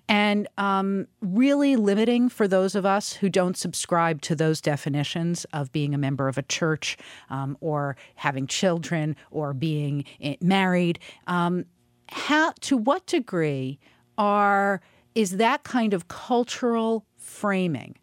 And 0.09 0.49
um, 0.59 1.07
really 1.21 1.77
limiting 1.77 2.29
for 2.29 2.49
those 2.49 2.75
of 2.75 2.87
us 2.87 3.13
who 3.13 3.29
don't 3.29 3.57
subscribe 3.57 4.21
to 4.23 4.35
those 4.35 4.61
definitions 4.61 5.45
of 5.53 5.73
being 5.73 5.95
a 5.95 5.99
member 5.99 6.29
of 6.29 6.39
a 6.39 6.43
church 6.43 6.97
um, 7.29 7.57
or 7.61 7.97
having 8.17 8.47
children 8.47 9.17
or 9.31 9.55
being 9.55 10.05
eh, 10.21 10.37
married. 10.41 10.99
Um, 11.27 11.67
how, 12.09 12.53
to 12.63 12.77
what 12.77 13.07
degree 13.07 13.79
are 14.19 14.81
is 15.15 15.39
that 15.39 15.63
kind 15.65 15.95
of 15.95 16.09
cultural 16.09 17.05
framing 17.17 17.97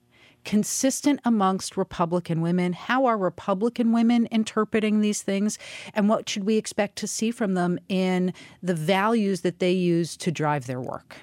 consistent 0.47 1.19
amongst 1.25 1.75
Republican 1.75 2.39
women? 2.39 2.71
How 2.71 3.05
are 3.05 3.17
Republican 3.17 3.91
women 3.91 4.27
interpreting 4.31 5.01
these 5.01 5.21
things? 5.21 5.59
And 5.93 6.07
what 6.07 6.29
should 6.29 6.45
we 6.45 6.55
expect 6.55 6.95
to 6.99 7.07
see 7.07 7.31
from 7.31 7.53
them 7.53 7.77
in 7.89 8.33
the 8.63 8.73
values 8.73 9.41
that 9.41 9.59
they 9.59 9.73
use 9.73 10.15
to 10.17 10.31
drive 10.31 10.65
their 10.65 10.79
work? 10.79 11.17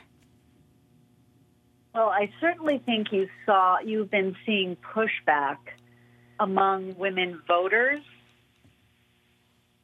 Well, 1.95 2.09
I 2.09 2.29
certainly 2.41 2.83
think 2.85 3.13
you 3.13 3.29
saw 3.47 3.79
you've 3.79 4.11
been 4.11 4.35
seeing 4.45 4.77
pushback 4.95 5.59
among 6.41 6.97
women 6.99 7.41
voters 7.47 8.03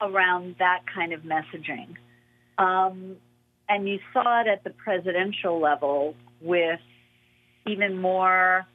around 0.00 0.56
that 0.58 0.80
kind 0.92 1.12
of 1.12 1.20
messaging. 1.20 1.94
Um, 2.58 3.16
and 3.68 3.88
you 3.88 4.00
saw 4.12 4.40
it 4.40 4.48
at 4.48 4.64
the 4.64 4.70
presidential 4.70 5.60
level 5.60 6.16
with 6.40 6.80
even 7.66 8.00
more 8.00 8.66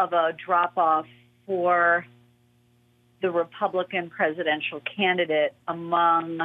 of 0.00 0.12
a 0.12 0.32
drop 0.44 0.76
off 0.76 1.06
for 1.46 2.04
the 3.20 3.30
Republican 3.30 4.10
presidential 4.10 4.80
candidate 4.96 5.54
among 5.68 6.40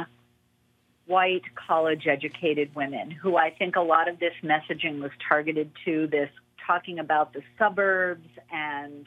white 1.08 1.42
college 1.66 2.06
educated 2.06 2.74
women 2.74 3.10
who 3.10 3.36
I 3.36 3.50
think 3.50 3.76
a 3.76 3.80
lot 3.80 4.08
of 4.08 4.20
this 4.20 4.34
messaging 4.44 5.00
was 5.00 5.10
targeted 5.26 5.72
to 5.86 6.06
this 6.06 6.30
talking 6.66 6.98
about 6.98 7.32
the 7.32 7.42
suburbs 7.58 8.28
and 8.52 9.06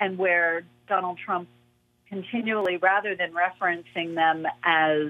and 0.00 0.16
where 0.16 0.62
Donald 0.88 1.18
Trump 1.18 1.48
continually 2.08 2.76
rather 2.76 3.16
than 3.16 3.32
referencing 3.34 4.14
them 4.14 4.46
as 4.64 5.08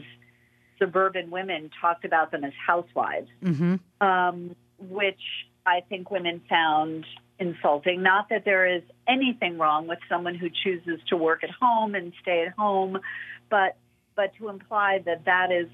suburban 0.79 1.31
women 1.31 1.71
talked 1.81 2.05
about 2.05 2.31
them 2.33 2.43
as 2.43 2.53
housewives 2.67 3.29
Mm-hmm. 3.45 4.07
um, 4.07 4.57
which 4.79 5.21
I 5.67 5.83
think 5.89 6.11
women 6.11 6.41
found 6.49 7.05
insulting. 7.39 8.03
Not 8.03 8.31
that 8.31 8.45
there 8.45 8.67
is 8.67 8.83
anything 9.07 9.59
wrong 9.59 9.87
with 9.87 9.99
someone 10.09 10.35
who 10.35 10.49
chooses 10.49 11.01
to 11.09 11.17
work 11.17 11.45
at 11.45 11.51
home 11.51 11.95
and 11.95 12.13
stay 12.23 12.47
at 12.47 12.55
home, 12.55 12.99
but 13.51 13.77
but 14.17 14.33
to 14.39 14.49
imply 14.49 15.01
that 15.05 15.27
that 15.27 15.53
is 15.53 15.69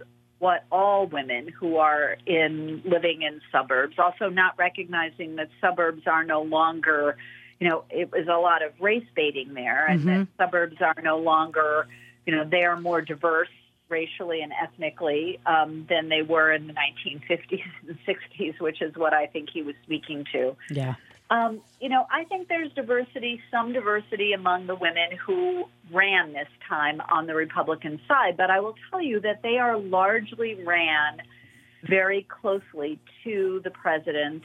what 0.44 0.62
all 0.70 1.06
women 1.06 1.48
who 1.48 1.78
are 1.78 2.18
in 2.26 2.82
living 2.84 3.22
in 3.22 3.40
suburbs, 3.50 3.98
also 3.98 4.28
not 4.28 4.52
recognizing 4.58 5.36
that 5.36 5.48
suburbs 5.58 6.02
are 6.06 6.22
no 6.22 6.42
longer, 6.42 7.16
you 7.58 7.66
know, 7.66 7.84
it 7.88 8.12
was 8.12 8.26
a 8.28 8.36
lot 8.36 8.62
of 8.62 8.72
race 8.78 9.06
baiting 9.16 9.54
there, 9.54 9.86
and 9.86 10.06
that 10.06 10.28
suburbs 10.36 10.76
are 10.82 11.00
no 11.02 11.16
longer, 11.16 11.88
you 12.26 12.36
know, 12.36 12.44
they 12.46 12.62
are 12.62 12.78
more 12.78 13.00
diverse 13.00 13.48
racially 13.88 14.42
and 14.42 14.52
ethnically 14.62 15.40
um, 15.46 15.86
than 15.88 16.10
they 16.10 16.20
were 16.20 16.52
in 16.52 16.66
the 16.66 16.74
1950s 16.74 17.62
and 17.88 17.98
60s, 18.06 18.60
which 18.60 18.82
is 18.82 18.94
what 18.96 19.14
I 19.14 19.24
think 19.24 19.48
he 19.50 19.62
was 19.62 19.76
speaking 19.84 20.26
to. 20.32 20.54
Yeah. 20.68 20.96
Um, 21.30 21.62
you 21.80 21.88
know, 21.88 22.06
I 22.10 22.24
think 22.24 22.48
there's 22.48 22.70
diversity, 22.72 23.40
some 23.50 23.72
diversity 23.72 24.34
among 24.34 24.66
the 24.66 24.74
women 24.74 25.16
who 25.26 25.64
ran 25.90 26.32
this 26.32 26.48
time 26.68 27.00
on 27.10 27.26
the 27.26 27.34
Republican 27.34 27.98
side, 28.06 28.36
but 28.36 28.50
I 28.50 28.60
will 28.60 28.74
tell 28.90 29.00
you 29.00 29.20
that 29.20 29.42
they 29.42 29.58
are 29.58 29.78
largely 29.78 30.54
ran 30.54 31.22
very 31.82 32.26
closely 32.28 32.98
to 33.24 33.60
the 33.64 33.70
president 33.70 34.42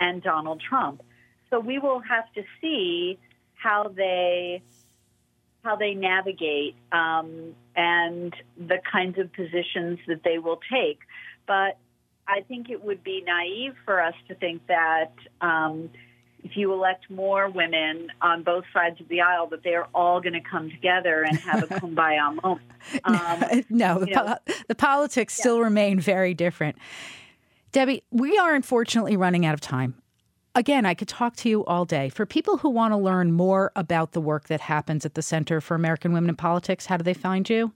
and 0.00 0.22
Donald 0.22 0.62
Trump. 0.66 1.02
So 1.50 1.60
we 1.60 1.78
will 1.78 2.00
have 2.00 2.32
to 2.34 2.42
see 2.60 3.18
how 3.54 3.92
they 3.94 4.62
how 5.62 5.74
they 5.74 5.94
navigate 5.94 6.76
um, 6.92 7.52
and 7.74 8.32
the 8.56 8.78
kinds 8.90 9.18
of 9.18 9.32
positions 9.32 9.98
that 10.06 10.22
they 10.22 10.38
will 10.38 10.60
take. 10.72 11.00
But 11.46 11.76
I 12.28 12.42
think 12.42 12.70
it 12.70 12.84
would 12.84 13.02
be 13.02 13.22
naive 13.26 13.74
for 13.84 14.00
us 14.00 14.14
to 14.28 14.36
think 14.36 14.64
that 14.68 15.12
um, 15.40 15.90
if 16.46 16.56
you 16.56 16.72
elect 16.72 17.10
more 17.10 17.50
women 17.50 18.08
on 18.22 18.42
both 18.42 18.64
sides 18.72 19.00
of 19.00 19.08
the 19.08 19.20
aisle, 19.20 19.48
that 19.48 19.62
they're 19.64 19.86
all 19.94 20.20
going 20.20 20.32
to 20.32 20.40
come 20.40 20.70
together 20.70 21.22
and 21.22 21.36
have 21.38 21.64
a 21.64 21.66
kumbaya 21.80 22.42
moment. 22.42 22.62
Um, 23.02 23.64
no, 23.68 23.98
the, 23.98 24.12
po- 24.14 24.52
the 24.68 24.76
politics 24.76 25.34
still 25.34 25.58
remain 25.60 25.98
very 25.98 26.34
different. 26.34 26.76
Debbie, 27.72 28.04
we 28.12 28.38
are 28.38 28.54
unfortunately 28.54 29.16
running 29.16 29.44
out 29.44 29.54
of 29.54 29.60
time. 29.60 30.00
Again, 30.54 30.86
I 30.86 30.94
could 30.94 31.08
talk 31.08 31.34
to 31.36 31.48
you 31.48 31.64
all 31.64 31.84
day. 31.84 32.08
For 32.10 32.26
people 32.26 32.58
who 32.58 32.70
want 32.70 32.92
to 32.92 32.96
learn 32.96 33.32
more 33.32 33.72
about 33.74 34.12
the 34.12 34.20
work 34.20 34.46
that 34.46 34.60
happens 34.60 35.04
at 35.04 35.14
the 35.14 35.22
Center 35.22 35.60
for 35.60 35.74
American 35.74 36.12
Women 36.12 36.30
in 36.30 36.36
Politics, 36.36 36.86
how 36.86 36.96
do 36.96 37.02
they 37.02 37.12
find 37.12 37.50
you? 37.50 37.72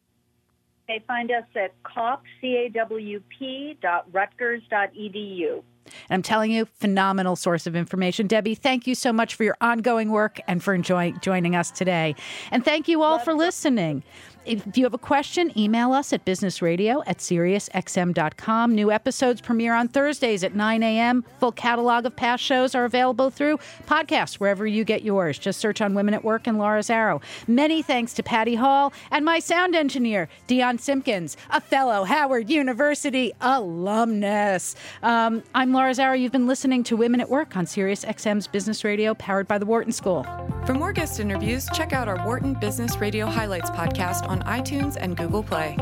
they 0.91 1.03
find 1.07 1.31
us 1.31 1.45
at 1.55 1.71
CAWP, 1.85 2.21
C-A-W-P 2.41 3.79
dot 3.81 4.07
Rutgers 4.13 4.61
dot 4.71 4.93
edu. 4.93 5.63
And 5.87 6.17
I'm 6.17 6.23
telling 6.23 6.51
you, 6.51 6.67
phenomenal 6.79 7.37
source 7.37 7.67
of 7.67 7.75
information. 7.75 8.27
Debbie, 8.27 8.55
thank 8.55 8.87
you 8.87 8.95
so 8.95 9.13
much 9.13 9.35
for 9.35 9.45
your 9.45 9.57
ongoing 9.61 10.11
work 10.11 10.41
and 10.47 10.63
for 10.63 10.75
enjoying 10.75 11.19
joining 11.21 11.57
us 11.57 11.71
today. 11.71 12.15
And 12.51 12.65
thank 12.65 12.89
you 12.89 13.03
all 13.03 13.19
for 13.19 13.35
listening. 13.35 14.03
If 14.47 14.77
you 14.77 14.85
have 14.85 14.95
a 14.95 14.99
question, 14.99 15.57
email 15.59 15.93
us 15.93 16.13
at 16.13 16.25
businessradio 16.25 17.03
at 17.07 17.19
SiriusXM.com. 17.19 18.75
New 18.75 18.91
episodes 18.91 19.41
premiere 19.41 19.75
on 19.75 19.89
Thursdays 19.89 20.43
at 20.43 20.55
9 20.55 20.83
a.m. 20.83 21.25
Full 21.41 21.53
catalog 21.53 22.07
of 22.07 22.17
past 22.17 22.43
shows 22.43 22.75
are 22.75 22.85
available 22.85 23.31
through 23.31 23.59
podcasts 23.87 24.35
wherever 24.35 24.67
you 24.67 24.85
get 24.85 25.03
yours. 25.03 25.39
Just 25.39 25.61
search 25.61 25.81
on 25.81 25.95
Women 25.95 26.15
at 26.15 26.25
Work 26.25 26.47
and 26.47 26.59
Laura 26.59 26.81
Zarrow. 26.81 27.23
Many 27.47 27.83
thanks 27.83 28.15
to 28.15 28.23
Patty 28.23 28.55
Hall 28.55 28.93
and 29.11 29.25
my 29.25 29.41
sound 29.41 29.75
engineer, 29.75 30.29
Dion 30.47 30.79
Simpkins, 30.79 31.37
a 31.51 31.61
fellow 31.61 32.05
Howard 32.05 32.49
University 32.49 33.33
alumnus. 33.41 34.75
Um, 35.03 35.43
I'm 35.55 35.73
Laura 35.73 35.93
Zarrow. 35.93 36.19
You've 36.19 36.33
been 36.33 36.47
listening 36.47 36.83
to 36.85 36.97
Women 36.97 37.21
at 37.21 37.29
Work 37.29 37.57
on 37.57 37.67
SiriusXM's 37.67 38.47
Business 38.47 38.85
Radio, 38.85 39.15
powered 39.15 39.47
by 39.47 39.59
the 39.59 39.67
Wharton 39.67 39.93
School. 39.93 40.25
For 40.65 40.75
more 40.75 40.93
guest 40.93 41.21
interviews, 41.21 41.69
check 41.75 41.93
out 41.93 42.09
our 42.09 42.25
Wharton 42.25 42.55
Business 42.55 42.97
Radio 42.99 43.27
Highlights 43.27 43.71
podcast 43.71 44.30
on 44.31 44.41
iTunes 44.43 44.97
and 44.99 45.17
Google 45.17 45.43
Play. 45.43 45.77